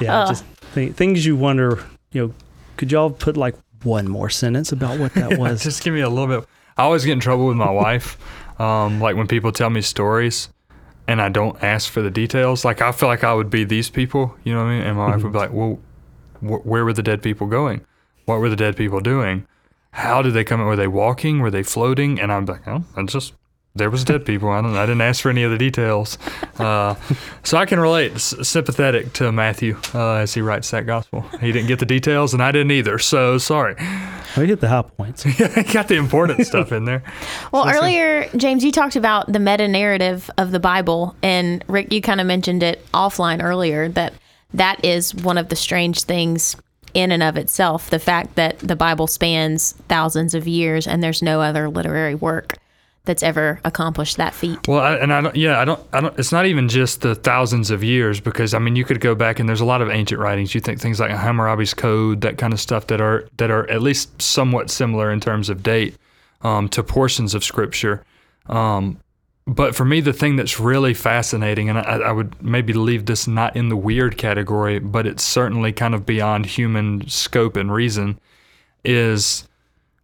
Ugh. 0.00 0.06
Uh. 0.06 0.28
just 0.28 0.44
th- 0.74 0.92
things 0.92 1.24
you 1.24 1.34
wonder. 1.34 1.82
You 2.12 2.26
know, 2.28 2.34
could 2.80 2.90
y'all 2.90 3.10
put 3.10 3.36
like 3.36 3.54
one 3.82 4.08
more 4.08 4.30
sentence 4.30 4.72
about 4.72 4.98
what 4.98 5.12
that 5.12 5.38
was? 5.38 5.62
Just 5.62 5.84
give 5.84 5.92
me 5.92 6.00
a 6.00 6.08
little 6.08 6.40
bit. 6.40 6.48
I 6.78 6.84
always 6.84 7.04
get 7.04 7.12
in 7.12 7.20
trouble 7.20 7.46
with 7.46 7.58
my 7.58 7.70
wife. 7.70 8.16
Um, 8.58 9.02
like 9.02 9.16
when 9.16 9.26
people 9.26 9.52
tell 9.52 9.68
me 9.68 9.82
stories 9.82 10.48
and 11.06 11.20
I 11.20 11.28
don't 11.28 11.62
ask 11.62 11.92
for 11.92 12.00
the 12.00 12.10
details. 12.10 12.64
Like 12.64 12.80
I 12.80 12.90
feel 12.92 13.10
like 13.10 13.22
I 13.22 13.34
would 13.34 13.50
be 13.50 13.64
these 13.64 13.90
people, 13.90 14.34
you 14.44 14.54
know 14.54 14.60
what 14.64 14.70
I 14.70 14.78
mean? 14.78 14.86
And 14.86 14.96
my 14.96 15.08
wife 15.10 15.22
would 15.22 15.32
be 15.32 15.38
like, 15.38 15.52
well, 15.52 15.78
wh- 16.40 16.64
where 16.66 16.86
were 16.86 16.94
the 16.94 17.02
dead 17.02 17.22
people 17.22 17.46
going? 17.48 17.84
What 18.24 18.40
were 18.40 18.48
the 18.48 18.56
dead 18.56 18.78
people 18.78 19.00
doing? 19.00 19.46
How 19.90 20.22
did 20.22 20.32
they 20.32 20.42
come 20.42 20.60
in? 20.60 20.66
Were 20.66 20.74
they 20.76 20.88
walking? 20.88 21.40
Were 21.40 21.50
they 21.50 21.62
floating? 21.62 22.18
And 22.18 22.32
I'm 22.32 22.46
like, 22.46 22.66
oh, 22.66 22.82
I 22.96 23.02
just 23.02 23.34
there 23.74 23.88
was 23.90 24.04
dead 24.04 24.24
people. 24.24 24.48
I 24.50 24.60
don't. 24.60 24.74
I 24.76 24.84
didn't 24.84 25.00
ask 25.02 25.22
for 25.22 25.30
any 25.30 25.42
of 25.44 25.50
the 25.50 25.58
details, 25.58 26.18
uh, 26.58 26.94
so 27.44 27.56
I 27.56 27.66
can 27.66 27.78
relate, 27.78 28.12
s- 28.12 28.34
sympathetic 28.42 29.12
to 29.14 29.30
Matthew 29.30 29.78
uh, 29.94 30.14
as 30.14 30.34
he 30.34 30.40
writes 30.40 30.70
that 30.72 30.86
gospel. 30.86 31.22
He 31.40 31.52
didn't 31.52 31.68
get 31.68 31.78
the 31.78 31.86
details, 31.86 32.34
and 32.34 32.42
I 32.42 32.50
didn't 32.52 32.72
either. 32.72 32.98
So 32.98 33.38
sorry. 33.38 33.76
we 34.36 34.46
get 34.46 34.60
the 34.60 34.68
high 34.68 34.82
points. 34.82 35.22
he 35.24 35.32
got 35.72 35.88
the 35.88 35.96
important 35.96 36.46
stuff 36.46 36.72
in 36.72 36.84
there. 36.84 37.02
Well, 37.52 37.68
earlier, 37.68 38.28
James, 38.36 38.64
you 38.64 38.70
talked 38.70 38.94
about 38.96 39.32
the 39.32 39.40
meta 39.40 39.66
narrative 39.66 40.30
of 40.38 40.52
the 40.52 40.60
Bible, 40.60 41.16
and 41.22 41.64
Rick, 41.68 41.92
you 41.92 42.00
kind 42.00 42.20
of 42.20 42.26
mentioned 42.26 42.62
it 42.62 42.84
offline 42.92 43.42
earlier 43.42 43.88
that 43.88 44.12
that 44.54 44.84
is 44.84 45.14
one 45.14 45.36
of 45.38 45.48
the 45.48 45.56
strange 45.56 46.04
things 46.04 46.54
in 46.94 47.10
and 47.10 47.22
of 47.22 47.36
itself. 47.36 47.90
The 47.90 47.98
fact 47.98 48.36
that 48.36 48.58
the 48.60 48.76
Bible 48.76 49.06
spans 49.06 49.72
thousands 49.88 50.34
of 50.34 50.46
years 50.46 50.86
and 50.86 51.02
there's 51.02 51.22
no 51.22 51.40
other 51.40 51.68
literary 51.68 52.14
work 52.14 52.58
that's 53.10 53.24
ever 53.24 53.60
accomplished 53.64 54.18
that 54.18 54.32
feat. 54.32 54.68
Well, 54.68 54.78
I, 54.78 54.94
and 54.94 55.12
I 55.12 55.20
don't. 55.20 55.34
Yeah, 55.34 55.58
I 55.58 55.64
don't. 55.64 55.80
I 55.92 56.00
don't. 56.00 56.16
It's 56.16 56.30
not 56.30 56.46
even 56.46 56.68
just 56.68 57.00
the 57.00 57.16
thousands 57.16 57.72
of 57.72 57.82
years 57.82 58.20
because 58.20 58.54
I 58.54 58.60
mean, 58.60 58.76
you 58.76 58.84
could 58.84 59.00
go 59.00 59.16
back 59.16 59.40
and 59.40 59.48
there's 59.48 59.60
a 59.60 59.64
lot 59.64 59.82
of 59.82 59.90
ancient 59.90 60.20
writings. 60.20 60.54
You 60.54 60.60
think 60.60 60.80
things 60.80 61.00
like 61.00 61.10
Hammurabi's 61.10 61.74
Code, 61.74 62.20
that 62.20 62.38
kind 62.38 62.52
of 62.52 62.60
stuff, 62.60 62.86
that 62.86 63.00
are 63.00 63.28
that 63.38 63.50
are 63.50 63.68
at 63.68 63.82
least 63.82 64.22
somewhat 64.22 64.70
similar 64.70 65.10
in 65.10 65.18
terms 65.18 65.50
of 65.50 65.64
date 65.64 65.96
um, 66.42 66.68
to 66.68 66.84
portions 66.84 67.34
of 67.34 67.42
Scripture. 67.42 68.04
Um, 68.46 69.00
but 69.44 69.74
for 69.74 69.84
me, 69.84 70.00
the 70.00 70.12
thing 70.12 70.36
that's 70.36 70.60
really 70.60 70.94
fascinating, 70.94 71.68
and 71.68 71.78
I, 71.78 71.82
I 71.82 72.12
would 72.12 72.40
maybe 72.40 72.72
leave 72.72 73.06
this 73.06 73.26
not 73.26 73.56
in 73.56 73.70
the 73.70 73.76
weird 73.76 74.18
category, 74.18 74.78
but 74.78 75.04
it's 75.04 75.24
certainly 75.24 75.72
kind 75.72 75.96
of 75.96 76.06
beyond 76.06 76.46
human 76.46 77.08
scope 77.08 77.56
and 77.56 77.72
reason, 77.72 78.20
is 78.84 79.48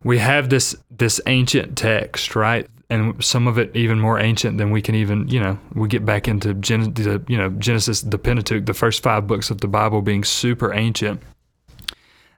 we 0.03 0.19
have 0.19 0.49
this 0.49 0.75
this 0.91 1.21
ancient 1.29 1.79
text, 1.79 2.35
right? 2.35 2.67
And 2.89 3.23
some 3.25 3.49
of 3.49 3.59
it 3.59 3.75
even 3.75 3.99
more 3.99 4.21
ancient 4.21 4.59
than 4.59 4.71
we 4.71 4.81
can 4.81 4.95
even, 4.95 5.27
you 5.27 5.41
know, 5.41 5.59
we 5.75 5.89
get 5.89 6.05
back 6.05 6.29
into 6.29 6.55
Gen- 6.55 6.95
the, 6.95 7.21
you 7.27 7.37
know, 7.37 7.51
Genesis, 7.51 8.03
the 8.03 8.19
Pentateuch, 8.19 8.65
the 8.65 8.75
first 8.75 9.03
five 9.03 9.27
books 9.27 9.51
of 9.51 9.61
the 9.61 9.67
Bible 9.67 10.03
being 10.03 10.23
super 10.23 10.73
ancient. 10.73 11.21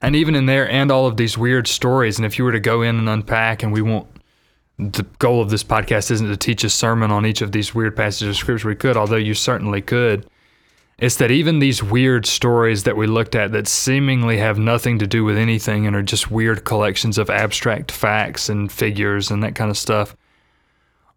And 0.00 0.17
even 0.17 0.35
in 0.35 0.47
there, 0.47 0.71
and 0.71 0.90
all 0.90 1.07
of 1.07 1.19
these 1.19 1.37
weird 1.37 1.67
stories. 1.67 2.19
And 2.19 2.25
if 2.25 2.38
you 2.38 2.45
were 2.45 2.52
to 2.52 2.61
go 2.61 2.81
in 2.81 2.99
and 2.99 3.09
unpack, 3.09 3.62
and 3.62 3.73
we 3.73 3.83
won't, 3.83 4.07
the 4.78 5.02
goal 5.19 5.43
of 5.43 5.50
this 5.50 5.64
podcast 5.64 6.11
isn't 6.11 6.28
to 6.28 6.37
teach 6.37 6.64
a 6.64 6.71
sermon 6.71 7.11
on 7.11 7.26
each 7.26 7.43
of 7.43 7.52
these 7.52 7.75
weird 7.75 7.95
passages 7.95 8.28
of 8.28 8.37
scripture. 8.37 8.69
We 8.69 8.76
could, 8.76 8.97
although 8.97 9.17
you 9.17 9.35
certainly 9.35 9.83
could. 9.83 10.26
It's 10.99 11.17
that 11.17 11.31
even 11.31 11.59
these 11.59 11.83
weird 11.83 12.26
stories 12.26 12.85
that 12.85 12.97
we 12.97 13.07
looked 13.07 13.35
at 13.35 13.52
that 13.52 13.69
seemingly 13.69 14.38
have 14.38 14.59
nothing 14.59 14.99
to 14.99 15.07
do 15.07 15.25
with 15.25 15.37
anything 15.37 15.87
and 15.87 15.95
are 15.95 16.02
just 16.02 16.31
weird 16.31 16.64
collections 16.64 17.19
of 17.19 17.28
abstract 17.28 17.93
facts 17.93 18.49
and 18.49 18.73
figures 18.73 19.31
and 19.31 19.43
that 19.43 19.55
kind 19.55 19.71
of 19.71 19.76
stuff 19.76 20.17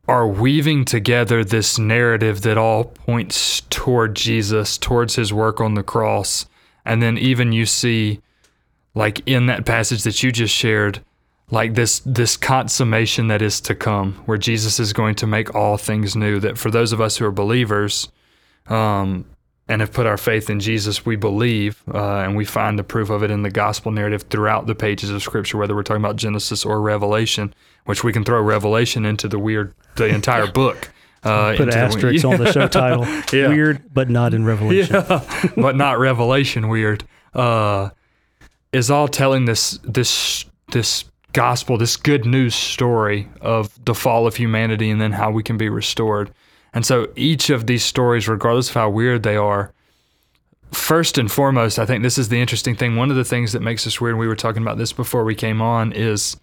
are 0.07 0.27
weaving 0.27 0.85
together 0.85 1.43
this 1.43 1.77
narrative 1.77 2.41
that 2.41 2.57
all 2.57 2.85
points 2.85 3.61
toward 3.69 4.15
Jesus, 4.15 4.77
towards 4.77 5.15
his 5.15 5.31
work 5.31 5.61
on 5.61 5.75
the 5.75 5.83
cross. 5.83 6.45
And 6.85 7.01
then 7.01 7.17
even 7.17 7.51
you 7.51 7.65
see 7.65 8.21
like 8.93 9.21
in 9.25 9.45
that 9.45 9.65
passage 9.65 10.03
that 10.03 10.21
you 10.21 10.31
just 10.31 10.53
shared, 10.53 11.01
like 11.49 11.75
this 11.75 11.99
this 12.05 12.37
consummation 12.37 13.27
that 13.27 13.41
is 13.41 13.61
to 13.61 13.75
come, 13.75 14.13
where 14.25 14.37
Jesus 14.37 14.79
is 14.79 14.93
going 14.93 15.15
to 15.15 15.27
make 15.27 15.53
all 15.55 15.77
things 15.77 16.15
new. 16.15 16.39
That 16.39 16.57
for 16.57 16.71
those 16.71 16.91
of 16.91 16.99
us 16.99 17.17
who 17.17 17.25
are 17.25 17.31
believers, 17.31 18.09
um, 18.67 19.25
and 19.71 19.79
have 19.79 19.93
put 19.93 20.05
our 20.05 20.17
faith 20.17 20.49
in 20.49 20.59
Jesus, 20.59 21.05
we 21.05 21.15
believe, 21.15 21.81
uh, 21.93 22.17
and 22.19 22.35
we 22.35 22.43
find 22.43 22.77
the 22.77 22.83
proof 22.83 23.09
of 23.09 23.23
it 23.23 23.31
in 23.31 23.41
the 23.41 23.49
gospel 23.49 23.89
narrative 23.89 24.23
throughout 24.29 24.67
the 24.67 24.75
pages 24.75 25.09
of 25.09 25.23
Scripture, 25.23 25.57
whether 25.57 25.73
we're 25.73 25.81
talking 25.83 26.03
about 26.03 26.17
Genesis 26.17 26.65
or 26.65 26.81
Revelation, 26.81 27.53
which 27.85 28.03
we 28.03 28.11
can 28.11 28.25
throw 28.25 28.41
Revelation 28.41 29.05
into 29.05 29.29
the 29.29 29.39
weird, 29.39 29.73
the 29.95 30.07
entire 30.07 30.47
book. 30.51 30.91
Uh, 31.23 31.51
Put 31.55 31.61
into 31.61 31.63
an 31.63 31.69
the- 31.69 31.77
asterisk 31.77 32.25
on 32.25 32.37
the 32.37 32.51
show 32.51 32.67
title. 32.81 33.05
Yeah. 33.31 33.47
Weird, 33.47 33.81
but 33.93 34.09
not 34.09 34.33
in 34.33 34.43
Revelation. 34.43 34.93
yeah, 35.09 35.25
but 35.55 35.77
not 35.77 35.99
Revelation 35.99 36.67
weird. 36.67 37.05
Uh, 37.33 37.91
is 38.73 38.91
all 38.91 39.07
telling 39.07 39.45
this 39.45 39.79
this 39.83 40.43
this 40.71 41.05
gospel, 41.31 41.77
this 41.77 41.95
good 41.95 42.25
news 42.25 42.55
story 42.55 43.29
of 43.39 43.79
the 43.85 43.95
fall 43.95 44.27
of 44.27 44.35
humanity 44.35 44.89
and 44.89 44.99
then 44.99 45.13
how 45.13 45.31
we 45.31 45.43
can 45.43 45.57
be 45.57 45.69
restored. 45.69 46.33
And 46.73 46.85
so 46.85 47.07
each 47.15 47.49
of 47.49 47.67
these 47.67 47.83
stories, 47.83 48.27
regardless 48.27 48.69
of 48.69 48.75
how 48.75 48.89
weird 48.89 49.23
they 49.23 49.35
are, 49.35 49.73
first 50.71 51.17
and 51.17 51.31
foremost, 51.31 51.77
I 51.77 51.85
think 51.85 52.03
this 52.03 52.17
is 52.17 52.29
the 52.29 52.39
interesting 52.39 52.75
thing. 52.75 52.95
One 52.95 53.09
of 53.09 53.17
the 53.17 53.25
things 53.25 53.51
that 53.53 53.61
makes 53.61 53.85
us 53.85 53.99
weird, 53.99 54.13
and 54.13 54.19
we 54.19 54.27
were 54.27 54.35
talking 54.35 54.61
about 54.61 54.77
this 54.77 54.93
before 54.93 55.23
we 55.23 55.35
came 55.35 55.61
on, 55.61 55.91
is 55.91 56.37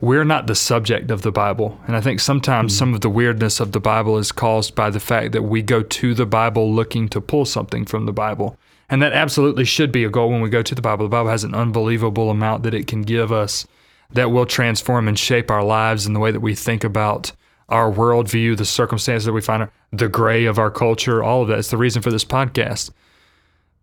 we're 0.00 0.24
not 0.24 0.46
the 0.46 0.54
subject 0.54 1.10
of 1.10 1.22
the 1.22 1.30
Bible. 1.30 1.78
And 1.86 1.94
I 1.94 2.00
think 2.00 2.20
sometimes 2.20 2.72
hmm. 2.72 2.78
some 2.78 2.94
of 2.94 3.02
the 3.02 3.10
weirdness 3.10 3.60
of 3.60 3.72
the 3.72 3.80
Bible 3.80 4.16
is 4.16 4.32
caused 4.32 4.74
by 4.74 4.90
the 4.90 5.00
fact 5.00 5.32
that 5.32 5.42
we 5.42 5.62
go 5.62 5.82
to 5.82 6.14
the 6.14 6.26
Bible 6.26 6.72
looking 6.72 7.08
to 7.10 7.20
pull 7.20 7.44
something 7.44 7.84
from 7.84 8.06
the 8.06 8.12
Bible. 8.12 8.56
And 8.88 9.02
that 9.02 9.12
absolutely 9.12 9.64
should 9.66 9.92
be 9.92 10.04
a 10.04 10.10
goal 10.10 10.30
when 10.30 10.40
we 10.40 10.50
go 10.50 10.62
to 10.62 10.74
the 10.74 10.82
Bible. 10.82 11.04
The 11.04 11.10
Bible 11.10 11.30
has 11.30 11.44
an 11.44 11.54
unbelievable 11.54 12.30
amount 12.30 12.64
that 12.64 12.74
it 12.74 12.86
can 12.86 13.02
give 13.02 13.30
us 13.30 13.66
that 14.12 14.32
will 14.32 14.46
transform 14.46 15.06
and 15.06 15.18
shape 15.18 15.50
our 15.50 15.62
lives 15.62 16.06
and 16.06 16.16
the 16.16 16.20
way 16.20 16.32
that 16.32 16.40
we 16.40 16.54
think 16.54 16.82
about 16.82 17.30
our 17.70 17.90
worldview, 17.90 18.56
the 18.56 18.64
circumstances 18.64 19.24
that 19.24 19.32
we 19.32 19.40
find, 19.40 19.68
the 19.92 20.08
gray 20.08 20.44
of 20.44 20.58
our 20.58 20.70
culture, 20.70 21.22
all 21.22 21.42
of 21.42 21.48
that. 21.48 21.58
It's 21.58 21.70
the 21.70 21.76
reason 21.76 22.02
for 22.02 22.10
this 22.10 22.24
podcast. 22.24 22.90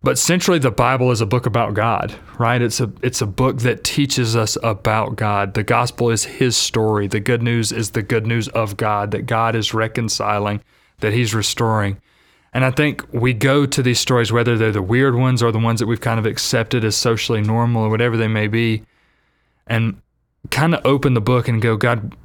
But 0.00 0.16
centrally, 0.16 0.60
the 0.60 0.70
Bible 0.70 1.10
is 1.10 1.20
a 1.20 1.26
book 1.26 1.44
about 1.44 1.74
God, 1.74 2.14
right? 2.38 2.62
It's 2.62 2.80
a 2.80 2.92
it's 3.02 3.20
a 3.20 3.26
book 3.26 3.58
that 3.58 3.82
teaches 3.82 4.36
us 4.36 4.56
about 4.62 5.16
God. 5.16 5.54
The 5.54 5.64
gospel 5.64 6.10
is 6.10 6.24
His 6.24 6.56
story. 6.56 7.08
The 7.08 7.18
good 7.18 7.42
news 7.42 7.72
is 7.72 7.90
the 7.90 8.02
good 8.02 8.24
news 8.24 8.46
of 8.48 8.76
God 8.76 9.10
that 9.10 9.22
God 9.22 9.56
is 9.56 9.74
reconciling, 9.74 10.62
that 11.00 11.12
He's 11.12 11.34
restoring. 11.34 12.00
And 12.52 12.64
I 12.64 12.70
think 12.70 13.04
we 13.12 13.34
go 13.34 13.66
to 13.66 13.82
these 13.82 13.98
stories, 13.98 14.32
whether 14.32 14.56
they're 14.56 14.72
the 14.72 14.82
weird 14.82 15.16
ones 15.16 15.42
or 15.42 15.50
the 15.50 15.58
ones 15.58 15.80
that 15.80 15.86
we've 15.86 16.00
kind 16.00 16.20
of 16.20 16.26
accepted 16.26 16.84
as 16.84 16.96
socially 16.96 17.42
normal 17.42 17.82
or 17.82 17.90
whatever 17.90 18.16
they 18.16 18.28
may 18.28 18.46
be, 18.46 18.84
and 19.66 20.00
kind 20.50 20.74
of 20.74 20.86
open 20.86 21.14
the 21.14 21.20
book 21.20 21.48
and 21.48 21.60
go, 21.60 21.76
God, 21.76 22.16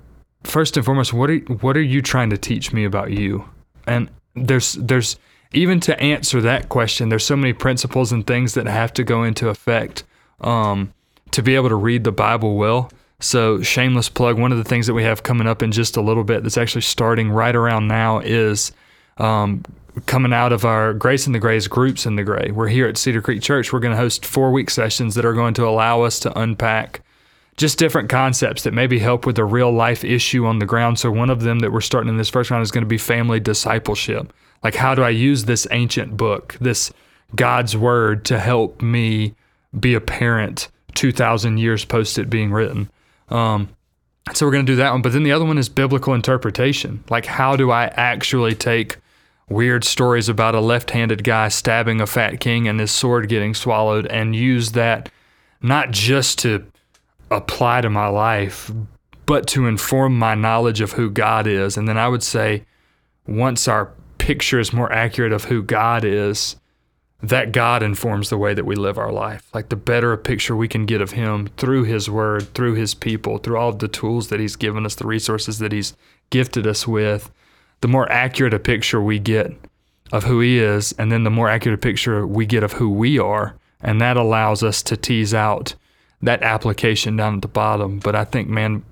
first 0.43 0.77
and 0.77 0.85
foremost, 0.85 1.13
what 1.13 1.29
are 1.29 1.38
what 1.38 1.77
are 1.77 1.81
you 1.81 2.01
trying 2.01 2.29
to 2.29 2.38
teach 2.38 2.73
me 2.73 2.83
about 2.85 3.12
you? 3.12 3.47
And 3.88 4.09
there's 4.35 4.73
there's 4.73 5.17
even 5.53 5.79
to 5.81 6.00
answer 6.00 6.41
that 6.41 6.69
question, 6.69 7.09
there's 7.09 7.25
so 7.25 7.35
many 7.35 7.53
principles 7.53 8.12
and 8.12 8.25
things 8.25 8.55
that 8.55 8.65
have 8.65 8.93
to 8.93 9.03
go 9.03 9.23
into 9.23 9.50
effect 9.50 10.03
um, 10.41 10.93
to 11.31 11.41
be 11.41 11.55
able 11.55 11.69
to 11.69 11.75
read 11.75 12.03
the 12.03 12.12
Bible 12.12 12.55
well. 12.55 12.91
So, 13.19 13.62
shameless 13.62 14.09
plug. 14.09 14.38
One 14.38 14.51
of 14.51 14.57
the 14.57 14.63
things 14.63 14.88
that 14.88 14.93
we 14.93 15.03
have 15.03 15.23
coming 15.23 15.47
up 15.47 15.63
in 15.63 15.71
just 15.71 15.95
a 15.95 16.01
little 16.01 16.23
bit 16.23 16.43
that's 16.43 16.57
actually 16.57 16.81
starting 16.81 17.29
right 17.29 17.55
around 17.55 17.88
now 17.88 18.19
is 18.19 18.73
um, 19.17 19.63
coming 20.07 20.33
out 20.33 20.51
of 20.51 20.65
our 20.65 20.93
Grace 20.93 21.27
in 21.27 21.33
the 21.33 21.39
Grays 21.39 21.67
groups 21.67 22.05
in 22.05 22.15
the 22.15 22.23
Gray. 22.23 22.51
We're 22.51 22.67
here 22.67 22.88
at 22.88 22.97
Cedar 22.97 23.21
Creek 23.21 23.41
Church. 23.41 23.71
We're 23.71 23.79
going 23.79 23.93
to 23.93 23.97
host 23.97 24.25
four 24.25 24.51
week 24.51 24.69
sessions 24.69 25.15
that 25.15 25.23
are 25.23 25.33
going 25.33 25.53
to 25.53 25.67
allow 25.67 26.01
us 26.01 26.19
to 26.21 26.38
unpack 26.38 27.01
just 27.57 27.77
different 27.77 28.10
concepts 28.10 28.63
that 28.63 28.74
maybe 28.74 29.00
help 29.00 29.25
with 29.25 29.38
a 29.38 29.45
real 29.45 29.72
life 29.72 30.03
issue 30.03 30.45
on 30.45 30.60
the 30.60 30.65
ground. 30.65 31.00
So, 31.00 31.12
one 31.12 31.29
of 31.29 31.41
them 31.41 31.60
that 31.60 31.72
we're 31.72 31.81
starting 31.81 32.10
in 32.10 32.17
this 32.17 32.29
first 32.29 32.50
round 32.50 32.63
is 32.63 32.72
going 32.72 32.83
to 32.83 32.88
be 32.88 32.98
family 32.98 33.39
discipleship. 33.39 34.33
Like, 34.63 34.75
how 34.75 34.95
do 34.95 35.03
I 35.03 35.10
use 35.10 35.45
this 35.45 35.67
ancient 35.72 36.17
book, 36.17 36.57
this 36.60 36.91
God's 37.36 37.75
word, 37.75 38.25
to 38.25 38.39
help 38.39 38.81
me 38.81 39.36
be 39.77 39.93
a 39.93 40.01
parent 40.01 40.69
2,000 40.95 41.57
years 41.57 41.86
post 41.86 42.17
it 42.17 42.29
being 42.29 42.51
written? 42.51 42.89
Um, 43.29 43.69
so, 44.33 44.45
we're 44.45 44.51
going 44.51 44.65
to 44.65 44.72
do 44.72 44.77
that 44.77 44.91
one. 44.91 45.01
But 45.01 45.12
then 45.12 45.24
the 45.24 45.31
other 45.31 45.45
one 45.45 45.57
is 45.57 45.69
biblical 45.69 46.13
interpretation. 46.13 47.03
Like, 47.10 47.25
how 47.25 47.55
do 47.55 47.69
I 47.72 47.86
actually 47.86 48.55
take 48.55 48.98
weird 49.50 49.83
stories 49.83 50.29
about 50.29 50.55
a 50.55 50.60
left 50.60 50.91
handed 50.91 51.24
guy 51.24 51.50
stabbing 51.50 52.01
a 52.01 52.07
fat 52.07 52.39
king 52.39 52.67
and 52.67 52.79
his 52.79 52.91
sword 52.91 53.29
getting 53.29 53.53
swallowed 53.53 54.07
and 54.07 54.36
use 54.36 54.72
that 54.72 55.10
not 55.62 55.91
just 55.91 56.39
to 56.39 56.65
apply 57.32 57.82
to 57.82 57.89
my 57.89 58.08
life, 58.08 58.72
but 59.25 59.48
to 59.48 59.68
inform 59.68 60.18
my 60.18 60.36
knowledge 60.36 60.82
of 60.82 60.94
who 60.94 61.10
God 61.10 61.48
is? 61.48 61.77
And 61.77 61.88
then 61.88 61.98
I 61.98 62.08
would 62.08 62.24
say, 62.24 62.65
once 63.27 63.68
our 63.68 63.92
picture 64.18 64.60
is 64.60 64.74
more 64.74 64.92
accurate 64.92 65.34
of 65.34 65.46
who 65.46 65.63
God 65.63 66.03
is, 66.03 66.56
that 67.24 67.53
God 67.53 67.82
informs 67.82 68.30
the 68.30 68.38
way 68.38 68.53
that 68.53 68.65
we 68.65 68.75
live 68.75 68.98
our 68.98 69.12
life. 69.12 69.50
Like 69.53 69.70
the 69.70 69.77
better 69.77 70.12
a 70.12 70.18
picture 70.18 70.56
we 70.58 70.68
can 70.68 70.86
get 70.86 71.00
of 71.00 71.12
Him 71.12 71.48
through 71.56 71.86
His 71.86 72.10
Word, 72.10 72.53
through 72.53 72.75
His 72.75 72.94
people, 72.94 73.38
through 73.38 73.58
all 73.58 73.70
of 73.70 73.80
the 73.80 73.88
tools 73.88 74.27
that 74.27 74.42
He's 74.42 74.58
given 74.58 74.86
us, 74.86 74.96
the 74.96 75.08
resources 75.08 75.60
that 75.60 75.72
He's 75.72 75.96
gifted 76.30 76.68
us 76.68 76.86
with, 76.86 77.32
the 77.80 77.88
more 77.88 78.12
accurate 78.12 78.54
a 78.54 78.60
picture 78.60 79.02
we 79.02 79.19
get 79.19 79.54
of 80.12 80.26
who 80.26 80.41
He 80.41 80.60
is, 80.60 80.91
and 81.00 81.12
then 81.12 81.24
the 81.24 81.30
more 81.30 81.47
accurate 81.50 81.80
a 81.80 81.82
picture 81.82 82.28
we 82.28 82.45
get 82.45 82.62
of 82.62 82.74
who 82.74 82.89
we 82.89 83.17
are. 83.17 83.56
And 83.80 84.02
that 84.02 84.17
allows 84.17 84.62
us 84.62 84.84
to 84.84 84.97
tease 84.97 85.34
out 85.34 85.76
that 86.23 86.41
application 86.41 87.15
down 87.15 87.36
at 87.36 87.41
the 87.41 87.47
bottom. 87.47 87.99
But 87.99 88.15
I 88.15 88.23
think, 88.23 88.49
man, 88.49 88.83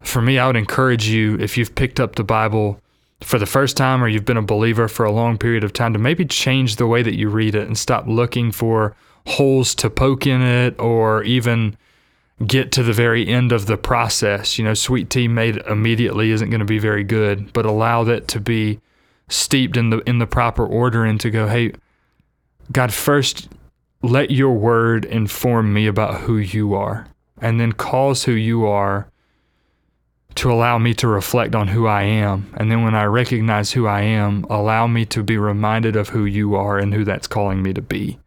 for 0.00 0.20
me, 0.20 0.38
I 0.38 0.46
would 0.46 0.56
encourage 0.56 1.08
you 1.08 1.38
if 1.38 1.56
you've 1.56 1.74
picked 1.74 1.98
up 1.98 2.16
the 2.16 2.24
Bible 2.24 2.80
for 3.20 3.38
the 3.38 3.46
first 3.46 3.76
time 3.76 4.02
or 4.02 4.08
you've 4.08 4.24
been 4.24 4.36
a 4.36 4.42
believer 4.42 4.86
for 4.86 5.04
a 5.04 5.10
long 5.10 5.38
period 5.38 5.64
of 5.64 5.72
time 5.72 5.92
to 5.92 5.98
maybe 5.98 6.24
change 6.24 6.76
the 6.76 6.86
way 6.86 7.02
that 7.02 7.16
you 7.16 7.28
read 7.28 7.54
it 7.54 7.66
and 7.66 7.76
stop 7.76 8.06
looking 8.06 8.52
for 8.52 8.94
holes 9.26 9.74
to 9.74 9.90
poke 9.90 10.26
in 10.26 10.40
it 10.40 10.78
or 10.78 11.22
even 11.24 11.76
get 12.46 12.70
to 12.70 12.82
the 12.84 12.92
very 12.92 13.26
end 13.26 13.50
of 13.50 13.66
the 13.66 13.76
process. 13.76 14.58
You 14.58 14.64
know, 14.64 14.74
sweet 14.74 15.10
tea 15.10 15.26
made 15.26 15.56
immediately 15.68 16.30
isn't 16.30 16.50
going 16.50 16.60
to 16.60 16.66
be 16.66 16.78
very 16.78 17.02
good, 17.02 17.52
but 17.52 17.66
allow 17.66 18.04
that 18.04 18.28
to 18.28 18.40
be 18.40 18.80
steeped 19.28 19.76
in 19.76 19.90
the 19.90 19.98
in 20.08 20.18
the 20.18 20.26
proper 20.26 20.64
order 20.64 21.04
and 21.04 21.20
to 21.20 21.30
go, 21.30 21.48
"Hey, 21.48 21.72
God, 22.70 22.92
first 22.92 23.48
let 24.02 24.30
your 24.30 24.52
word 24.52 25.04
inform 25.04 25.72
me 25.72 25.86
about 25.86 26.20
who 26.22 26.36
you 26.36 26.74
are." 26.74 27.06
And 27.40 27.60
then 27.60 27.72
cause 27.72 28.24
who 28.24 28.32
you 28.32 28.66
are 28.66 29.08
to 30.38 30.52
allow 30.52 30.78
me 30.78 30.94
to 30.94 31.08
reflect 31.08 31.54
on 31.54 31.68
who 31.68 31.86
I 31.86 32.02
am. 32.02 32.52
And 32.56 32.70
then 32.70 32.84
when 32.84 32.94
I 32.94 33.04
recognize 33.04 33.72
who 33.72 33.88
I 33.88 34.02
am, 34.02 34.44
allow 34.48 34.86
me 34.86 35.04
to 35.06 35.24
be 35.24 35.36
reminded 35.36 35.96
of 35.96 36.10
who 36.10 36.24
you 36.24 36.54
are 36.54 36.78
and 36.78 36.94
who 36.94 37.04
that's 37.04 37.26
calling 37.26 37.60
me 37.60 37.72
to 37.74 37.82
be. 37.82 38.18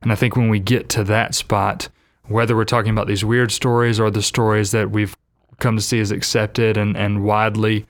And 0.00 0.12
I 0.12 0.14
think 0.14 0.36
when 0.36 0.48
we 0.48 0.60
get 0.60 0.88
to 0.90 1.04
that 1.04 1.34
spot, 1.34 1.88
whether 2.28 2.54
we're 2.54 2.64
talking 2.64 2.92
about 2.92 3.08
these 3.08 3.24
weird 3.24 3.50
stories 3.50 3.98
or 3.98 4.10
the 4.10 4.22
stories 4.22 4.70
that 4.70 4.90
we've 4.90 5.16
come 5.58 5.76
to 5.76 5.82
see 5.82 5.98
as 5.98 6.12
accepted 6.12 6.76
and, 6.76 6.96
and 6.96 7.24
widely 7.24 7.86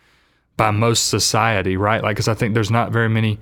by 0.57 0.71
most 0.71 1.09
society, 1.09 1.77
right? 1.77 2.03
Like, 2.03 2.17
because 2.17 2.29
I 2.29 2.35
think 2.35 2.55
there's 2.55 2.71
not 2.71 2.91
very 2.91 3.09
many, 3.09 3.39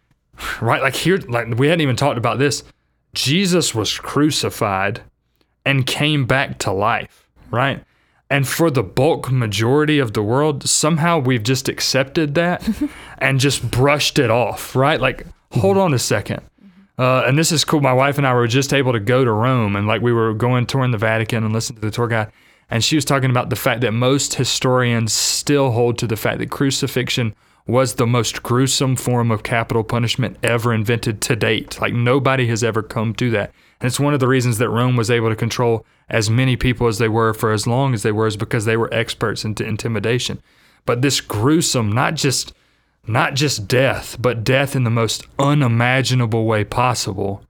right? 0.60 0.82
Like, 0.82 0.96
here, 0.96 1.18
like, 1.28 1.46
we 1.56 1.68
hadn't 1.68 1.82
even 1.82 1.96
talked 1.96 2.18
about 2.18 2.38
this. 2.38 2.64
Jesus 3.14 3.74
was 3.74 3.98
crucified 3.98 5.02
and 5.64 5.86
came 5.86 6.26
back 6.26 6.58
to 6.58 6.72
life, 6.72 7.28
right? 7.50 7.84
And 8.30 8.46
for 8.46 8.70
the 8.70 8.84
bulk 8.84 9.30
majority 9.30 9.98
of 9.98 10.12
the 10.12 10.22
world, 10.22 10.68
somehow 10.68 11.18
we've 11.18 11.42
just 11.42 11.68
accepted 11.68 12.34
that 12.36 12.66
and 13.18 13.40
just 13.40 13.68
brushed 13.70 14.18
it 14.18 14.30
off, 14.30 14.76
right? 14.76 15.00
Like, 15.00 15.26
hold 15.52 15.76
on 15.76 15.92
a 15.92 15.98
second. 15.98 16.42
Uh, 16.96 17.24
and 17.26 17.36
this 17.36 17.50
is 17.50 17.64
cool. 17.64 17.80
My 17.80 17.92
wife 17.92 18.18
and 18.18 18.26
I 18.26 18.34
were 18.34 18.46
just 18.46 18.72
able 18.72 18.92
to 18.92 19.00
go 19.00 19.24
to 19.24 19.32
Rome 19.32 19.74
and 19.74 19.86
like 19.86 20.02
we 20.02 20.12
were 20.12 20.34
going 20.34 20.66
touring 20.66 20.90
the 20.90 20.98
Vatican 20.98 21.44
and 21.44 21.52
listen 21.52 21.74
to 21.76 21.80
the 21.80 21.90
tour 21.90 22.06
guide. 22.06 22.30
And 22.70 22.84
she 22.84 22.94
was 22.94 23.04
talking 23.04 23.30
about 23.30 23.50
the 23.50 23.56
fact 23.56 23.80
that 23.80 23.92
most 23.92 24.34
historians 24.34 25.12
still 25.12 25.72
hold 25.72 25.98
to 25.98 26.06
the 26.06 26.16
fact 26.16 26.38
that 26.38 26.50
crucifixion 26.50 27.34
was 27.66 27.94
the 27.94 28.06
most 28.06 28.42
gruesome 28.42 28.96
form 28.96 29.30
of 29.30 29.42
capital 29.42 29.84
punishment 29.84 30.36
ever 30.42 30.72
invented 30.74 31.20
to 31.20 31.36
date. 31.36 31.80
Like 31.80 31.92
nobody 31.92 32.46
has 32.48 32.64
ever 32.64 32.82
come 32.82 33.14
to 33.14 33.30
that. 33.30 33.52
And 33.80 33.86
it's 33.86 34.00
one 34.00 34.14
of 34.14 34.20
the 34.20 34.28
reasons 34.28 34.58
that 34.58 34.68
Rome 34.68 34.96
was 34.96 35.10
able 35.10 35.28
to 35.28 35.36
control 35.36 35.86
as 36.08 36.28
many 36.28 36.56
people 36.56 36.86
as 36.86 36.98
they 36.98 37.08
were 37.08 37.32
for 37.32 37.52
as 37.52 37.66
long 37.66 37.94
as 37.94 38.02
they 38.02 38.12
were, 38.12 38.26
is 38.26 38.36
because 38.36 38.64
they 38.64 38.76
were 38.76 38.92
experts 38.92 39.44
in 39.44 39.54
intimidation. 39.60 40.42
But 40.84 41.02
this 41.02 41.20
gruesome, 41.20 41.92
not 41.92 42.14
just 42.14 42.52
not 43.06 43.34
just 43.34 43.66
death, 43.66 44.16
but 44.20 44.44
death 44.44 44.76
in 44.76 44.84
the 44.84 44.90
most 44.90 45.26
unimaginable 45.38 46.44
way 46.44 46.64
possible. 46.64 47.42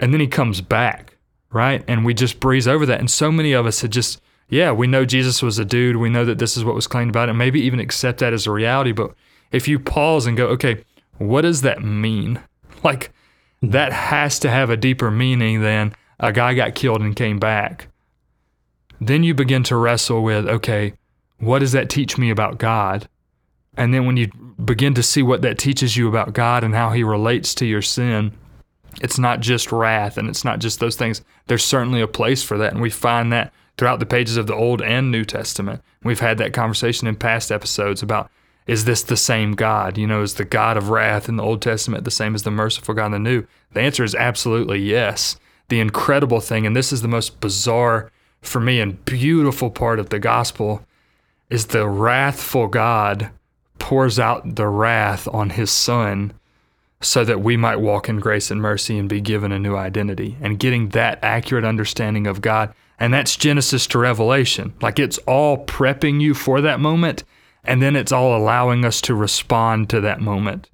And 0.00 0.12
then 0.12 0.20
he 0.20 0.26
comes 0.26 0.60
back, 0.60 1.16
right? 1.50 1.84
And 1.86 2.04
we 2.04 2.14
just 2.14 2.40
breeze 2.40 2.66
over 2.66 2.86
that. 2.86 2.98
And 2.98 3.10
so 3.10 3.30
many 3.30 3.52
of 3.52 3.66
us 3.66 3.82
had 3.82 3.92
just, 3.92 4.20
yeah, 4.52 4.70
we 4.70 4.86
know 4.86 5.06
Jesus 5.06 5.40
was 5.40 5.58
a 5.58 5.64
dude. 5.64 5.96
We 5.96 6.10
know 6.10 6.26
that 6.26 6.38
this 6.38 6.58
is 6.58 6.64
what 6.64 6.74
was 6.74 6.86
claimed 6.86 7.08
about 7.08 7.30
it. 7.30 7.32
Maybe 7.32 7.62
even 7.62 7.80
accept 7.80 8.18
that 8.18 8.34
as 8.34 8.46
a 8.46 8.50
reality. 8.50 8.92
But 8.92 9.14
if 9.50 9.66
you 9.66 9.78
pause 9.78 10.26
and 10.26 10.36
go, 10.36 10.48
okay, 10.48 10.84
what 11.16 11.40
does 11.40 11.62
that 11.62 11.82
mean? 11.82 12.38
Like, 12.84 13.12
that 13.62 13.92
has 13.92 14.40
to 14.40 14.50
have 14.50 14.68
a 14.68 14.76
deeper 14.76 15.08
meaning 15.08 15.60
than 15.62 15.94
a 16.18 16.32
guy 16.32 16.52
got 16.52 16.74
killed 16.74 17.00
and 17.00 17.14
came 17.14 17.38
back. 17.38 17.86
Then 19.00 19.22
you 19.22 19.34
begin 19.34 19.62
to 19.64 19.76
wrestle 19.76 20.24
with, 20.24 20.48
okay, 20.48 20.94
what 21.38 21.60
does 21.60 21.70
that 21.70 21.88
teach 21.88 22.18
me 22.18 22.30
about 22.30 22.58
God? 22.58 23.08
And 23.76 23.94
then 23.94 24.04
when 24.04 24.16
you 24.16 24.32
begin 24.64 24.94
to 24.94 25.02
see 25.04 25.22
what 25.22 25.42
that 25.42 25.58
teaches 25.58 25.96
you 25.96 26.08
about 26.08 26.32
God 26.32 26.64
and 26.64 26.74
how 26.74 26.90
he 26.90 27.04
relates 27.04 27.54
to 27.54 27.64
your 27.64 27.82
sin, 27.82 28.32
it's 29.00 29.18
not 29.18 29.38
just 29.38 29.70
wrath 29.70 30.18
and 30.18 30.28
it's 30.28 30.44
not 30.44 30.58
just 30.58 30.80
those 30.80 30.96
things. 30.96 31.22
There's 31.46 31.62
certainly 31.62 32.00
a 32.00 32.08
place 32.08 32.42
for 32.42 32.58
that. 32.58 32.72
And 32.72 32.82
we 32.82 32.90
find 32.90 33.32
that 33.32 33.52
throughout 33.76 34.00
the 34.00 34.06
pages 34.06 34.36
of 34.36 34.46
the 34.46 34.54
Old 34.54 34.82
and 34.82 35.10
New 35.10 35.24
Testament. 35.24 35.82
We've 36.02 36.20
had 36.20 36.38
that 36.38 36.52
conversation 36.52 37.06
in 37.06 37.16
past 37.16 37.50
episodes 37.50 38.02
about 38.02 38.30
is 38.66 38.84
this 38.84 39.02
the 39.02 39.16
same 39.16 39.54
God? 39.54 39.98
You 39.98 40.06
know, 40.06 40.22
is 40.22 40.34
the 40.34 40.44
God 40.44 40.76
of 40.76 40.90
wrath 40.90 41.28
in 41.28 41.36
the 41.36 41.42
Old 41.42 41.60
Testament 41.60 42.04
the 42.04 42.10
same 42.10 42.34
as 42.34 42.44
the 42.44 42.50
merciful 42.50 42.94
God 42.94 43.06
in 43.06 43.12
the 43.12 43.18
New? 43.18 43.46
The 43.72 43.80
answer 43.80 44.04
is 44.04 44.14
absolutely 44.14 44.78
yes. 44.78 45.36
The 45.68 45.80
incredible 45.80 46.40
thing, 46.40 46.64
and 46.66 46.76
this 46.76 46.92
is 46.92 47.02
the 47.02 47.08
most 47.08 47.40
bizarre 47.40 48.10
for 48.40 48.60
me 48.60 48.80
and 48.80 49.04
beautiful 49.04 49.70
part 49.70 49.98
of 49.98 50.10
the 50.10 50.18
gospel, 50.18 50.86
is 51.50 51.66
the 51.66 51.88
wrathful 51.88 52.68
God 52.68 53.30
pours 53.78 54.18
out 54.18 54.54
the 54.54 54.68
wrath 54.68 55.26
on 55.32 55.50
his 55.50 55.70
son 55.70 56.32
so 57.00 57.24
that 57.24 57.40
we 57.40 57.56
might 57.56 57.76
walk 57.76 58.08
in 58.08 58.20
grace 58.20 58.50
and 58.50 58.62
mercy 58.62 58.96
and 58.96 59.08
be 59.08 59.20
given 59.20 59.50
a 59.50 59.58
new 59.58 59.74
identity 59.74 60.36
and 60.40 60.58
getting 60.58 60.90
that 60.90 61.18
accurate 61.22 61.64
understanding 61.64 62.26
of 62.26 62.40
God. 62.40 62.72
And 63.02 63.12
that's 63.12 63.34
Genesis 63.34 63.88
to 63.88 63.98
Revelation. 63.98 64.74
Like 64.80 65.00
it's 65.00 65.18
all 65.26 65.66
prepping 65.66 66.20
you 66.20 66.34
for 66.34 66.60
that 66.60 66.78
moment, 66.78 67.24
and 67.64 67.82
then 67.82 67.96
it's 67.96 68.12
all 68.12 68.36
allowing 68.36 68.84
us 68.84 69.00
to 69.00 69.14
respond 69.16 69.90
to 69.90 70.00
that 70.02 70.20
moment 70.20 70.70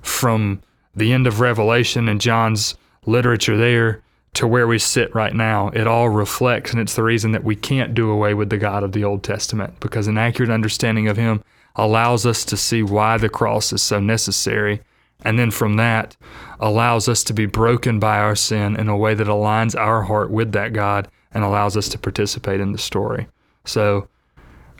from 0.00 0.62
the 0.94 1.12
end 1.12 1.26
of 1.26 1.40
Revelation 1.40 2.08
and 2.08 2.20
John's 2.20 2.76
literature 3.04 3.56
there 3.56 4.00
to 4.34 4.46
where 4.46 4.68
we 4.68 4.78
sit 4.78 5.12
right 5.12 5.34
now. 5.34 5.70
It 5.70 5.88
all 5.88 6.08
reflects, 6.08 6.70
and 6.70 6.80
it's 6.80 6.94
the 6.94 7.02
reason 7.02 7.32
that 7.32 7.42
we 7.42 7.56
can't 7.56 7.94
do 7.94 8.12
away 8.12 8.32
with 8.32 8.50
the 8.50 8.58
God 8.58 8.84
of 8.84 8.92
the 8.92 9.02
Old 9.02 9.24
Testament 9.24 9.80
because 9.80 10.06
an 10.06 10.18
accurate 10.18 10.52
understanding 10.52 11.08
of 11.08 11.16
Him 11.16 11.42
allows 11.74 12.24
us 12.24 12.44
to 12.44 12.56
see 12.56 12.84
why 12.84 13.18
the 13.18 13.28
cross 13.28 13.72
is 13.72 13.82
so 13.82 13.98
necessary 13.98 14.82
and 15.24 15.36
then 15.36 15.50
from 15.50 15.76
that 15.76 16.16
allows 16.60 17.08
us 17.08 17.24
to 17.24 17.32
be 17.32 17.46
broken 17.46 17.98
by 17.98 18.18
our 18.18 18.36
sin 18.36 18.76
in 18.76 18.88
a 18.88 18.96
way 18.96 19.14
that 19.14 19.26
aligns 19.26 19.78
our 19.78 20.02
heart 20.02 20.30
with 20.30 20.52
that 20.52 20.72
God 20.72 21.08
and 21.34 21.44
allows 21.44 21.76
us 21.76 21.88
to 21.90 21.98
participate 21.98 22.60
in 22.60 22.72
the 22.72 22.78
story. 22.78 23.26
So, 23.64 24.08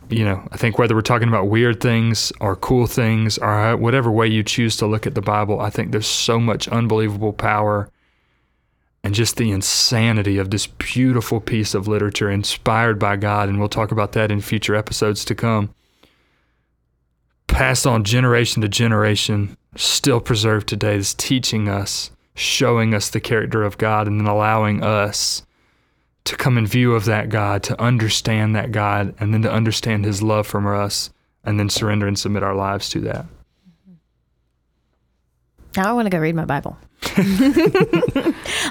you 0.08 0.24
know, 0.24 0.46
I 0.52 0.56
think 0.56 0.78
whether 0.78 0.94
we're 0.94 1.02
talking 1.02 1.28
about 1.28 1.48
weird 1.48 1.80
things 1.80 2.32
or 2.40 2.56
cool 2.56 2.86
things 2.86 3.38
or 3.38 3.76
whatever 3.76 4.10
way 4.10 4.26
you 4.26 4.42
choose 4.42 4.76
to 4.76 4.86
look 4.86 5.06
at 5.06 5.14
the 5.14 5.22
Bible, 5.22 5.60
I 5.60 5.70
think 5.70 5.92
there's 5.92 6.06
so 6.06 6.38
much 6.38 6.68
unbelievable 6.68 7.32
power 7.32 7.90
and 9.04 9.14
just 9.14 9.36
the 9.36 9.50
insanity 9.50 10.38
of 10.38 10.50
this 10.50 10.66
beautiful 10.66 11.40
piece 11.40 11.74
of 11.74 11.88
literature 11.88 12.30
inspired 12.30 12.98
by 12.98 13.16
God. 13.16 13.48
And 13.48 13.58
we'll 13.58 13.68
talk 13.68 13.90
about 13.90 14.12
that 14.12 14.30
in 14.30 14.40
future 14.40 14.76
episodes 14.76 15.24
to 15.24 15.34
come. 15.34 15.74
Passed 17.48 17.86
on 17.86 18.04
generation 18.04 18.62
to 18.62 18.68
generation 18.68 19.56
still 19.76 20.20
preserved 20.20 20.68
today 20.68 20.96
is 20.96 21.14
teaching 21.14 21.68
us, 21.68 22.10
showing 22.34 22.94
us 22.94 23.10
the 23.10 23.20
character 23.20 23.62
of 23.62 23.78
God, 23.78 24.06
and 24.06 24.20
then 24.20 24.26
allowing 24.26 24.82
us 24.82 25.42
to 26.24 26.36
come 26.36 26.56
in 26.58 26.66
view 26.66 26.94
of 26.94 27.04
that 27.06 27.28
God, 27.28 27.62
to 27.64 27.80
understand 27.80 28.54
that 28.54 28.72
God, 28.72 29.14
and 29.18 29.32
then 29.34 29.42
to 29.42 29.52
understand 29.52 30.04
His 30.04 30.22
love 30.22 30.46
from 30.46 30.66
us, 30.66 31.10
and 31.44 31.58
then 31.58 31.68
surrender 31.68 32.06
and 32.06 32.18
submit 32.18 32.42
our 32.42 32.54
lives 32.54 32.88
to 32.90 33.00
that. 33.00 33.26
Now 35.76 35.88
I 35.88 35.92
want 35.92 36.06
to 36.06 36.10
go 36.10 36.18
read 36.18 36.34
my 36.34 36.44
Bible. 36.44 36.76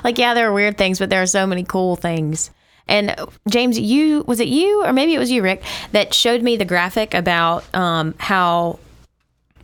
like, 0.03 0.17
yeah, 0.17 0.33
there 0.33 0.47
are 0.47 0.53
weird 0.53 0.77
things, 0.77 0.99
but 0.99 1.09
there 1.09 1.21
are 1.21 1.27
so 1.27 1.45
many 1.45 1.63
cool 1.63 1.95
things. 1.95 2.51
And 2.87 3.15
James, 3.49 3.79
you 3.79 4.23
was 4.27 4.39
it 4.39 4.47
you 4.47 4.83
or 4.83 4.93
maybe 4.93 5.13
it 5.13 5.19
was 5.19 5.31
you, 5.31 5.41
Rick, 5.41 5.63
that 5.91 6.13
showed 6.13 6.41
me 6.41 6.57
the 6.57 6.65
graphic 6.65 7.13
about 7.13 7.63
um, 7.75 8.15
how 8.17 8.79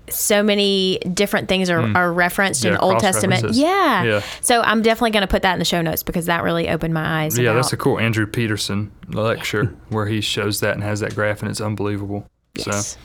so 0.10 0.44
many 0.44 1.00
different 1.14 1.50
things 1.50 1.70
are, 1.70 1.80
mm. 1.80 1.96
are 1.96 2.12
referenced 2.12 2.64
yeah, 2.64 2.72
in 2.72 2.78
Old 2.78 3.00
Testament. 3.00 3.54
Yeah. 3.54 4.04
yeah. 4.04 4.24
So 4.42 4.62
I'm 4.62 4.82
definitely 4.82 5.12
going 5.12 5.22
to 5.22 5.28
put 5.28 5.42
that 5.42 5.54
in 5.54 5.60
the 5.60 5.66
show 5.66 5.82
notes 5.82 6.04
because 6.04 6.26
that 6.28 6.44
really 6.44 6.70
opened 6.70 6.94
my 6.94 7.24
eyes. 7.24 7.38
Yeah, 7.38 7.52
about, 7.52 7.62
that's 7.62 7.74
a 7.74 7.78
cool 7.78 8.00
Andrew 8.00 8.26
Peterson 8.26 8.92
lecture 9.10 9.64
yeah. 9.64 9.70
where 9.90 10.08
he 10.08 10.22
shows 10.22 10.60
that 10.62 10.74
and 10.74 10.84
has 10.84 11.00
that 11.02 11.16
graph 11.16 11.42
and 11.42 11.52
it's 11.52 11.62
unbelievable. 11.62 12.30
Yes. 12.56 12.92
So 12.94 13.00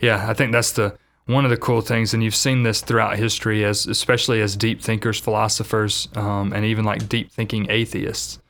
yeah, 0.00 0.28
I 0.28 0.34
think 0.34 0.52
that's 0.52 0.72
the 0.72 0.96
one 1.26 1.44
of 1.44 1.50
the 1.50 1.56
cool 1.56 1.80
things, 1.80 2.12
and 2.12 2.24
you've 2.24 2.34
seen 2.34 2.64
this 2.64 2.80
throughout 2.80 3.16
history, 3.16 3.64
as 3.64 3.86
especially 3.86 4.40
as 4.40 4.56
deep 4.56 4.82
thinkers, 4.82 5.20
philosophers, 5.20 6.08
um, 6.16 6.52
and 6.52 6.64
even 6.64 6.84
like 6.84 7.08
deep 7.08 7.30
thinking 7.30 7.70
atheists 7.70 8.40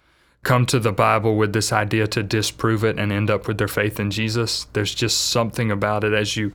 come 0.43 0.65
to 0.67 0.79
the 0.79 0.93
Bible 0.93 1.37
with 1.37 1.53
this 1.53 1.73
idea 1.73 2.07
to 2.07 2.23
disprove 2.23 2.85
it 2.85 2.99
and 2.99 3.13
end 3.13 3.31
up 3.31 3.47
with 3.47 3.59
their 3.59 3.69
faith 3.69 4.01
in 4.01 4.11
Jesus. 4.11 4.65
There's 4.73 4.95
just 4.95 5.29
something 5.29 5.71
about 5.71 6.05
it 6.05 6.15
as 6.15 6.37
you 6.37 6.55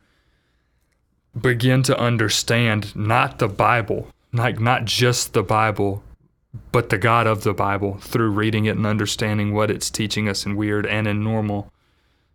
begin 1.40 1.84
to 1.84 2.00
understand 2.00 2.96
not 2.96 3.40
the 3.40 3.48
Bible, 3.48 4.08
like 4.32 4.60
not 4.60 4.86
just 4.86 5.34
the 5.34 5.44
Bible, 5.44 6.04
but 6.72 6.90
the 6.90 6.98
God 6.98 7.28
of 7.28 7.44
the 7.44 7.54
Bible 7.54 7.98
through 8.00 8.30
reading 8.30 8.66
it 8.66 8.78
and 8.78 8.86
understanding 8.86 9.54
what 9.54 9.70
it's 9.70 9.90
teaching 9.90 10.30
us 10.30 10.46
in 10.46 10.56
weird 10.56 10.86
and 10.86 11.08
in 11.08 11.24
normal 11.24 11.72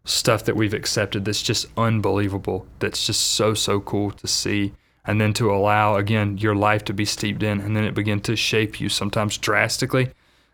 stuff 0.05 0.45
that 0.45 0.57
we've 0.57 0.75
accepted 0.75 1.25
that's 1.25 1.43
just 1.43 1.67
unbelievable. 1.77 2.67
That's 2.79 3.07
just 3.07 3.23
so, 3.23 3.55
so 3.55 3.81
cool 3.81 4.11
to 4.13 4.27
see. 4.27 4.73
And 5.05 5.21
then 5.21 5.33
to 5.35 5.51
allow, 5.51 5.97
again, 5.97 6.37
your 6.39 6.55
life 6.55 6.85
to 6.85 6.93
be 6.93 7.07
steeped 7.07 7.43
in, 7.43 7.61
and 7.61 7.75
then 7.75 7.85
it 7.85 7.95
begin 7.95 8.21
to 8.21 8.37
shape 8.37 8.81
you 8.81 8.91
sometimes 8.91 9.39
drastically. 9.39 10.11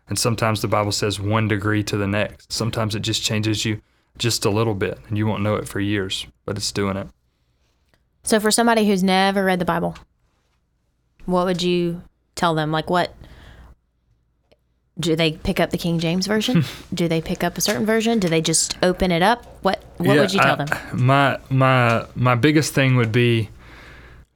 And 0.07 0.17
sometimes 0.17 0.61
the 0.61 0.69
Bible 0.69 0.93
says 0.93 1.19
one 1.19 1.49
degree 1.49 1.83
to 1.83 1.97
the 1.97 2.07
next. 2.07 2.53
Sometimes 2.53 2.95
it 2.95 3.01
just 3.01 3.23
changes 3.23 3.65
you 3.65 3.81
just 4.17 4.45
a 4.45 4.49
little 4.49 4.73
bit, 4.73 4.99
and 5.07 5.17
you 5.17 5.27
won't 5.27 5.43
know 5.43 5.55
it 5.55 5.67
for 5.67 5.81
years, 5.81 6.25
but 6.45 6.55
it's 6.55 6.71
doing 6.71 6.95
it. 6.95 7.07
So 8.27 8.41
for 8.41 8.51
somebody 8.51 8.85
who's 8.85 9.03
never 9.03 9.45
read 9.45 9.59
the 9.59 9.65
Bible, 9.65 9.95
what 11.25 11.45
would 11.45 11.63
you 11.63 12.01
tell 12.35 12.55
them? 12.55 12.73
Like 12.73 12.89
what 12.89 13.15
do 14.99 15.15
they 15.15 15.31
pick 15.31 15.61
up 15.61 15.69
the 15.69 15.77
King 15.77 15.97
James 15.99 16.27
version? 16.27 16.65
do 16.93 17.07
they 17.07 17.21
pick 17.21 17.41
up 17.41 17.57
a 17.57 17.61
certain 17.61 17.85
version? 17.85 18.19
Do 18.19 18.27
they 18.27 18.41
just 18.41 18.77
open 18.83 19.13
it 19.13 19.21
up? 19.21 19.45
What 19.63 19.81
what 19.95 20.15
yeah, 20.15 20.21
would 20.21 20.33
you 20.33 20.41
tell 20.41 20.61
I, 20.61 20.65
them? 20.65 21.05
My 21.05 21.39
my 21.49 22.05
my 22.15 22.35
biggest 22.35 22.73
thing 22.73 22.97
would 22.97 23.13
be 23.13 23.49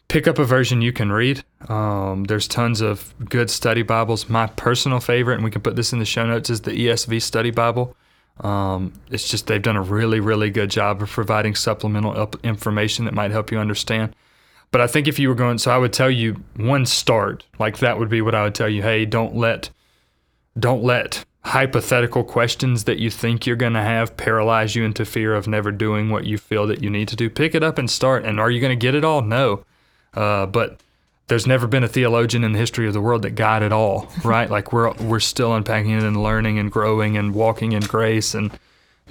pick 0.08 0.26
up 0.26 0.40
a 0.40 0.46
version 0.46 0.82
you 0.82 0.94
can 0.94 1.12
read. 1.12 1.44
Um, 1.68 2.24
there's 2.24 2.48
tons 2.48 2.80
of 2.80 3.14
good 3.28 3.50
study 3.50 3.82
Bibles. 3.82 4.30
My 4.30 4.48
personal 4.48 5.02
favorite, 5.02 5.36
and 5.36 5.44
we 5.44 5.52
can 5.52 5.62
put 5.62 5.76
this 5.76 5.92
in 5.92 6.00
the 6.00 6.06
show 6.06 6.26
notes, 6.26 6.50
is 6.50 6.62
the 6.62 6.72
ESV 6.72 7.22
Study 7.22 7.52
Bible. 7.52 7.96
Um, 8.40 8.94
it's 9.10 9.30
just 9.30 9.48
they've 9.48 9.62
done 9.62 9.78
a 9.78 9.82
really, 9.82 10.20
really 10.20 10.50
good 10.50 10.72
job 10.72 11.02
of 11.02 11.10
providing 11.10 11.54
supplemental 11.54 12.32
information 12.44 13.06
that 13.06 13.14
might 13.14 13.32
help 13.32 13.52
you 13.52 13.60
understand. 13.60 14.16
But 14.72 14.82
I 14.82 14.88
think 14.88 15.08
if 15.08 15.20
you 15.20 15.30
were 15.30 15.36
going, 15.36 15.58
so 15.58 15.72
I 15.72 15.78
would 15.78 15.94
tell 15.94 16.10
you 16.10 16.44
one 16.56 16.86
start, 16.86 17.46
like 17.60 17.80
that 17.80 18.00
would 18.00 18.10
be 18.10 18.22
what 18.22 18.34
I 18.34 18.44
would 18.44 18.56
tell 18.56 18.70
you. 18.70 18.82
Hey, 18.82 19.06
don't 19.06 19.36
let, 19.36 19.70
don't 20.58 20.82
let 20.82 21.26
hypothetical 21.44 22.24
questions 22.24 22.86
that 22.86 23.00
you 23.00 23.10
think 23.10 23.46
you're 23.46 23.56
going 23.56 23.74
to 23.74 23.82
have 23.82 24.16
paralyze 24.16 24.76
you 24.76 24.84
into 24.84 25.04
fear 25.04 25.36
of 25.36 25.48
never 25.48 25.72
doing 25.72 26.10
what 26.10 26.26
you 26.26 26.38
feel 26.38 26.68
that 26.68 26.82
you 26.82 26.90
need 26.90 27.08
to 27.10 27.16
do. 27.16 27.30
Pick 27.30 27.54
it 27.54 27.64
up 27.64 27.78
and 27.78 27.90
start. 27.90 28.24
And 28.24 28.40
are 28.40 28.50
you 28.50 28.62
going 28.62 28.78
to 28.78 28.82
get 28.82 28.96
it 28.96 29.04
all? 29.04 29.22
No. 29.22 29.66
Uh, 30.14 30.46
but 30.46 30.80
there's 31.28 31.48
never 31.48 31.68
been 31.68 31.84
a 31.84 31.88
theologian 31.88 32.44
in 32.44 32.52
the 32.52 32.60
history 32.60 32.88
of 32.88 32.94
the 32.94 33.02
world 33.02 33.22
that 33.22 33.32
got 33.32 33.64
it 33.64 33.72
all, 33.72 34.12
right? 34.24 34.50
like 34.50 34.74
we're 34.74 34.94
we're 34.94 35.20
still 35.20 35.54
unpacking 35.56 35.92
it 35.92 36.04
and 36.04 36.22
learning 36.22 36.60
and 36.60 36.72
growing 36.72 37.18
and 37.18 37.34
walking 37.34 37.72
in 37.72 37.82
grace 37.84 38.34
and 38.34 38.58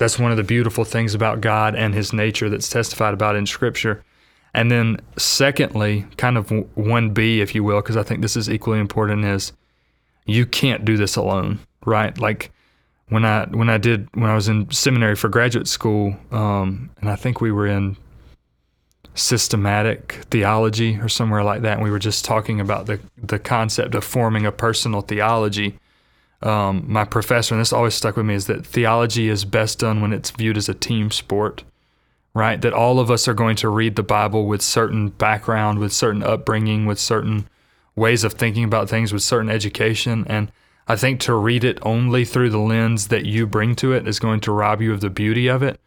that's 0.00 0.18
one 0.18 0.30
of 0.30 0.38
the 0.38 0.42
beautiful 0.42 0.84
things 0.84 1.14
about 1.14 1.42
God 1.42 1.74
and 1.74 1.94
his 1.94 2.12
nature 2.12 2.48
that's 2.48 2.70
testified 2.70 3.12
about 3.12 3.36
in 3.36 3.44
scripture. 3.46 4.02
And 4.54 4.70
then 4.70 4.96
secondly, 5.18 6.06
kind 6.16 6.38
of 6.38 6.48
1B 6.48 7.38
if 7.38 7.54
you 7.54 7.62
will, 7.62 7.80
because 7.80 7.98
I 7.98 8.02
think 8.02 8.22
this 8.22 8.34
is 8.34 8.48
equally 8.48 8.80
important 8.80 9.24
is 9.26 9.52
you 10.24 10.46
can't 10.46 10.86
do 10.86 10.96
this 10.96 11.16
alone, 11.16 11.60
right? 11.84 12.16
Like 12.18 12.50
when 13.10 13.24
I 13.26 13.44
when 13.46 13.68
I 13.68 13.76
did 13.76 14.08
when 14.14 14.30
I 14.30 14.34
was 14.34 14.48
in 14.48 14.70
seminary 14.70 15.16
for 15.16 15.28
graduate 15.28 15.68
school, 15.68 16.16
um, 16.32 16.90
and 17.00 17.10
I 17.10 17.16
think 17.16 17.40
we 17.40 17.52
were 17.52 17.66
in 17.66 17.96
systematic 19.20 20.24
theology 20.30 20.98
or 20.98 21.08
somewhere 21.08 21.44
like 21.44 21.62
that. 21.62 21.74
And 21.74 21.82
we 21.82 21.90
were 21.90 21.98
just 21.98 22.24
talking 22.24 22.60
about 22.60 22.86
the, 22.86 23.00
the 23.22 23.38
concept 23.38 23.94
of 23.94 24.02
forming 24.02 24.46
a 24.46 24.52
personal 24.52 25.02
theology. 25.02 25.78
Um, 26.42 26.84
my 26.86 27.04
professor, 27.04 27.54
and 27.54 27.60
this 27.60 27.72
always 27.72 27.94
stuck 27.94 28.16
with 28.16 28.24
me, 28.24 28.34
is 28.34 28.46
that 28.46 28.66
theology 28.66 29.28
is 29.28 29.44
best 29.44 29.80
done 29.80 30.00
when 30.00 30.12
it's 30.12 30.30
viewed 30.30 30.56
as 30.56 30.70
a 30.70 30.74
team 30.74 31.10
sport, 31.10 31.64
right? 32.32 32.60
That 32.60 32.72
all 32.72 32.98
of 32.98 33.10
us 33.10 33.28
are 33.28 33.34
going 33.34 33.56
to 33.56 33.68
read 33.68 33.96
the 33.96 34.02
Bible 34.02 34.46
with 34.46 34.62
certain 34.62 35.10
background, 35.10 35.78
with 35.78 35.92
certain 35.92 36.22
upbringing, 36.22 36.86
with 36.86 36.98
certain 36.98 37.46
ways 37.94 38.24
of 38.24 38.32
thinking 38.32 38.64
about 38.64 38.88
things, 38.88 39.12
with 39.12 39.22
certain 39.22 39.50
education. 39.50 40.24
And 40.28 40.50
I 40.88 40.96
think 40.96 41.20
to 41.20 41.34
read 41.34 41.62
it 41.62 41.78
only 41.82 42.24
through 42.24 42.50
the 42.50 42.58
lens 42.58 43.08
that 43.08 43.26
you 43.26 43.46
bring 43.46 43.76
to 43.76 43.92
it 43.92 44.08
is 44.08 44.18
going 44.18 44.40
to 44.40 44.52
rob 44.52 44.80
you 44.80 44.94
of 44.94 45.02
the 45.02 45.10
beauty 45.10 45.46
of 45.46 45.62
it 45.62 45.78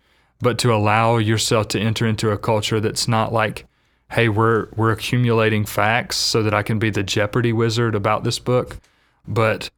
but 0.44 0.60
to 0.60 0.74
allow 0.74 1.18
yourself 1.18 1.70
to 1.70 1.80
enter 1.80 2.06
into 2.06 2.30
a 2.30 2.38
culture 2.38 2.80
that's 2.80 3.08
not 3.08 3.34
like, 3.34 3.66
hey, 4.12 4.30
we're 4.30 4.68
we're 4.76 4.92
accumulating 4.92 5.66
facts 5.66 6.18
so 6.18 6.44
that 6.44 6.54
I 6.54 6.62
can 6.62 6.78
be 6.78 6.90
the 6.90 7.04
Jeopardy 7.04 7.54
wizard 7.54 7.96
about 7.96 8.24
this 8.24 8.38
book, 8.38 8.78
but 9.28 9.72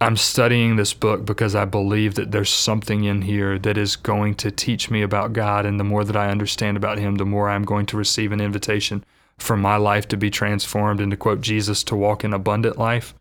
I'm 0.00 0.16
studying 0.16 0.76
this 0.76 0.92
book 0.92 1.24
because 1.24 1.54
I 1.54 1.64
believe 1.64 2.14
that 2.16 2.30
there's 2.30 2.50
something 2.50 3.04
in 3.04 3.22
here 3.22 3.58
that 3.58 3.78
is 3.78 3.96
going 3.96 4.34
to 4.36 4.50
teach 4.50 4.90
me 4.90 5.00
about 5.00 5.32
God. 5.32 5.64
And 5.64 5.80
the 5.80 5.84
more 5.84 6.04
that 6.04 6.16
I 6.16 6.30
understand 6.30 6.76
about 6.76 6.98
Him, 6.98 7.14
the 7.14 7.24
more 7.24 7.48
I'm 7.48 7.64
going 7.64 7.86
to 7.86 7.96
receive 7.96 8.30
an 8.30 8.40
invitation 8.40 9.04
for 9.38 9.56
my 9.56 9.76
life 9.76 10.06
to 10.08 10.16
be 10.16 10.30
transformed 10.30 11.00
and 11.00 11.10
to 11.10 11.16
quote 11.16 11.40
Jesus, 11.40 11.82
to 11.84 11.96
walk 11.96 12.24
in 12.24 12.34
abundant 12.34 12.78
life 12.78 13.14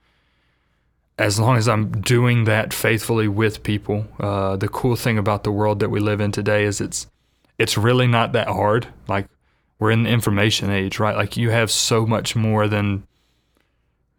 as 1.17 1.39
long 1.39 1.56
as 1.58 1.67
I'm 1.67 2.01
doing 2.01 2.43
that 2.43 2.73
faithfully 2.73 3.28
with 3.28 3.63
people, 3.63 4.06
uh, 4.19 4.58
the 4.58 4.67
cool 4.67 4.95
thing 4.95 5.17
about 5.17 5.43
the 5.43 5.51
world 5.51 5.80
that 5.80 5.89
we 5.89 5.99
live 5.99 6.19
in 6.19 6.32
today 6.32 6.65
is 6.65 6.82
it's 6.82 7.08
it's 7.58 7.78
really 7.78 8.08
not 8.08 8.34
that 8.34 8.47
hard. 8.47 8.88
Like 9.08 9.28
we're 9.80 9.91
in 9.91 10.04
the 10.04 10.10
information 10.10 10.69
age, 10.69 10.99
right? 10.99 11.15
Like 11.15 11.38
you 11.38 11.51
have 11.51 11.71
so 11.71 12.06
much 12.06 12.36
more 12.36 12.67
than 12.67 13.08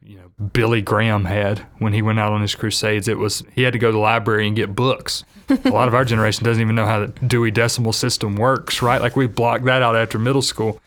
you 0.02 0.16
know 0.16 0.30
Billy 0.52 0.80
Graham 0.80 1.26
had 1.26 1.60
when 1.78 1.92
he 1.92 2.00
went 2.00 2.18
out 2.18 2.32
on 2.32 2.40
his 2.40 2.54
crusades. 2.54 3.08
It 3.08 3.18
was 3.18 3.42
he 3.52 3.62
had 3.62 3.74
to 3.74 3.78
go 3.78 3.88
to 3.88 3.92
the 3.92 3.98
library 3.98 4.46
and 4.46 4.56
get 4.56 4.74
books. 4.74 5.24
a 5.48 5.68
lot 5.68 5.88
of 5.88 5.94
our 5.94 6.04
generation 6.04 6.44
doesn't 6.44 6.62
even 6.62 6.74
know 6.74 6.86
how 6.86 7.00
the 7.00 7.08
Dewey 7.26 7.50
Decimal 7.50 7.92
System 7.92 8.36
works, 8.36 8.80
right? 8.80 9.02
Like 9.02 9.16
we 9.16 9.26
blocked 9.26 9.66
that 9.66 9.82
out 9.82 9.96
after 9.96 10.18
middle 10.18 10.42
school. 10.42 10.80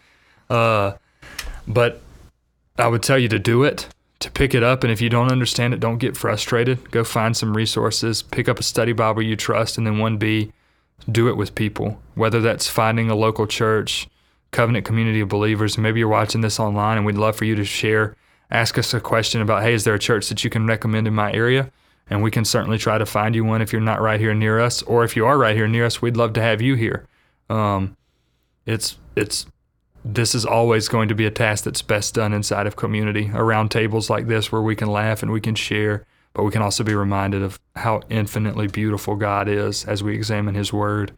Uh, 0.49 0.93
but 1.67 2.01
I 2.79 2.87
would 2.87 3.03
tell 3.03 3.19
you 3.19 3.29
to 3.29 3.37
do 3.37 3.63
it, 3.63 3.87
to 4.19 4.31
pick 4.31 4.53
it 4.53 4.63
up. 4.63 4.83
And 4.83 4.91
if 4.91 5.01
you 5.01 5.09
don't 5.09 5.31
understand 5.31 5.73
it, 5.73 5.79
don't 5.79 5.97
get 5.97 6.17
frustrated. 6.17 6.91
Go 6.91 7.03
find 7.03 7.35
some 7.35 7.55
resources, 7.55 8.21
pick 8.21 8.49
up 8.49 8.59
a 8.59 8.63
study 8.63 8.91
Bible 8.91 9.21
you 9.21 9.35
trust, 9.35 9.77
and 9.77 9.87
then 9.87 9.95
1B, 9.95 10.51
do 11.09 11.29
it 11.29 11.37
with 11.37 11.55
people, 11.55 12.01
whether 12.15 12.41
that's 12.41 12.67
finding 12.67 13.09
a 13.09 13.15
local 13.15 13.47
church, 13.47 14.07
covenant 14.51 14.85
community 14.85 15.21
of 15.21 15.29
believers. 15.29 15.77
Maybe 15.77 15.99
you're 15.99 16.09
watching 16.09 16.41
this 16.41 16.59
online 16.59 16.97
and 16.97 17.05
we'd 17.05 17.15
love 17.15 17.35
for 17.35 17.45
you 17.45 17.55
to 17.55 17.63
share. 17.63 18.15
Ask 18.51 18.77
us 18.77 18.93
a 18.93 18.99
question 18.99 19.41
about, 19.41 19.63
hey, 19.63 19.73
is 19.73 19.83
there 19.83 19.93
a 19.93 19.99
church 19.99 20.27
that 20.29 20.43
you 20.43 20.49
can 20.49 20.67
recommend 20.67 21.07
in 21.07 21.13
my 21.13 21.31
area? 21.31 21.71
And 22.09 22.23
we 22.23 22.31
can 22.31 22.43
certainly 22.43 22.79
try 22.79 22.97
to 22.97 23.05
find 23.05 23.35
you 23.35 23.45
one 23.45 23.61
if 23.61 23.71
you're 23.71 23.81
not 23.81 24.01
right 24.01 24.19
here 24.19 24.33
near 24.33 24.59
us. 24.59 24.81
Or 24.81 25.03
if 25.03 25.15
you 25.15 25.25
are 25.27 25.37
right 25.37 25.55
here 25.55 25.67
near 25.67 25.85
us, 25.85 26.01
we'd 26.01 26.17
love 26.17 26.33
to 26.33 26.41
have 26.41 26.59
you 26.59 26.73
here. 26.73 27.07
Um, 27.49 27.95
it's, 28.65 28.97
it's, 29.15 29.45
this 30.03 30.33
is 30.33 30.45
always 30.45 30.87
going 30.87 31.09
to 31.09 31.15
be 31.15 31.25
a 31.25 31.31
task 31.31 31.63
that's 31.63 31.81
best 31.81 32.15
done 32.15 32.33
inside 32.33 32.67
of 32.67 32.75
community 32.75 33.31
around 33.33 33.69
tables 33.69 34.09
like 34.09 34.27
this 34.27 34.51
where 34.51 34.61
we 34.61 34.75
can 34.75 34.89
laugh 34.89 35.21
and 35.21 35.31
we 35.31 35.41
can 35.41 35.55
share, 35.55 36.05
but 36.33 36.43
we 36.43 36.51
can 36.51 36.61
also 36.61 36.83
be 36.83 36.95
reminded 36.95 37.41
of 37.41 37.59
how 37.75 38.01
infinitely 38.09 38.67
beautiful 38.67 39.15
God 39.15 39.47
is 39.47 39.85
as 39.85 40.01
we 40.01 40.15
examine 40.15 40.55
His 40.55 40.71
Word 40.71 41.11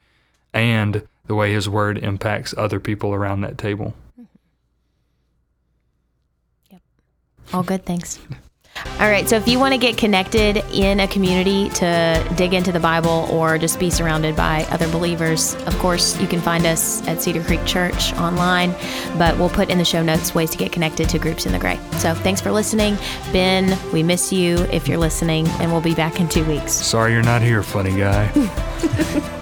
and 0.54 1.08
the 1.26 1.36
way 1.36 1.52
His 1.54 1.70
Word 1.70 1.98
impacts 1.98 2.54
other 2.58 2.80
people 2.80 3.14
around 3.14 3.42
that 3.42 3.58
table. 3.58 3.94
Yep. 6.70 6.82
All 7.54 7.64
good 7.64 7.86
things. 7.86 8.20
All 9.00 9.10
right, 9.10 9.28
so 9.28 9.36
if 9.36 9.48
you 9.48 9.60
want 9.60 9.74
to 9.74 9.80
get 9.80 9.98
connected 9.98 10.58
in 10.72 11.00
a 11.00 11.08
community 11.08 11.70
to 11.70 12.34
dig 12.36 12.54
into 12.54 12.72
the 12.72 12.80
Bible 12.80 13.28
or 13.32 13.58
just 13.58 13.80
be 13.80 13.90
surrounded 13.90 14.36
by 14.36 14.64
other 14.70 14.88
believers, 14.92 15.56
of 15.66 15.78
course, 15.80 16.20
you 16.20 16.28
can 16.28 16.40
find 16.40 16.66
us 16.66 17.06
at 17.08 17.22
Cedar 17.22 17.44
Creek 17.44 17.66
Church 17.66 18.14
online, 18.14 18.72
but 19.18 19.38
we'll 19.38 19.50
put 19.50 19.70
in 19.70 19.78
the 19.78 19.86
show 19.86 20.04
notes 20.04 20.36
ways 20.36 20.52
to 20.52 20.58
get 20.58 20.72
connected 20.72 21.10
to 21.10 21.20
Groups 21.20 21.46
in 21.46 21.52
the 21.52 21.60
Gray. 21.60 21.80
So 21.94 22.14
thanks 22.14 22.42
for 22.42 22.52
listening. 22.52 22.96
Ben, 23.32 23.78
we 23.92 24.04
miss 24.04 24.32
you 24.32 24.58
if 24.72 24.88
you're 24.88 25.00
listening, 25.00 25.48
and 25.60 25.72
we'll 25.72 25.82
be 25.82 25.96
back 25.96 26.20
in 26.20 26.30
two 26.30 26.46
weeks. 26.46 26.72
Sorry 26.72 27.14
you're 27.14 27.24
not 27.24 27.42
here, 27.42 27.64
funny 27.64 27.98
guy. 27.98 28.32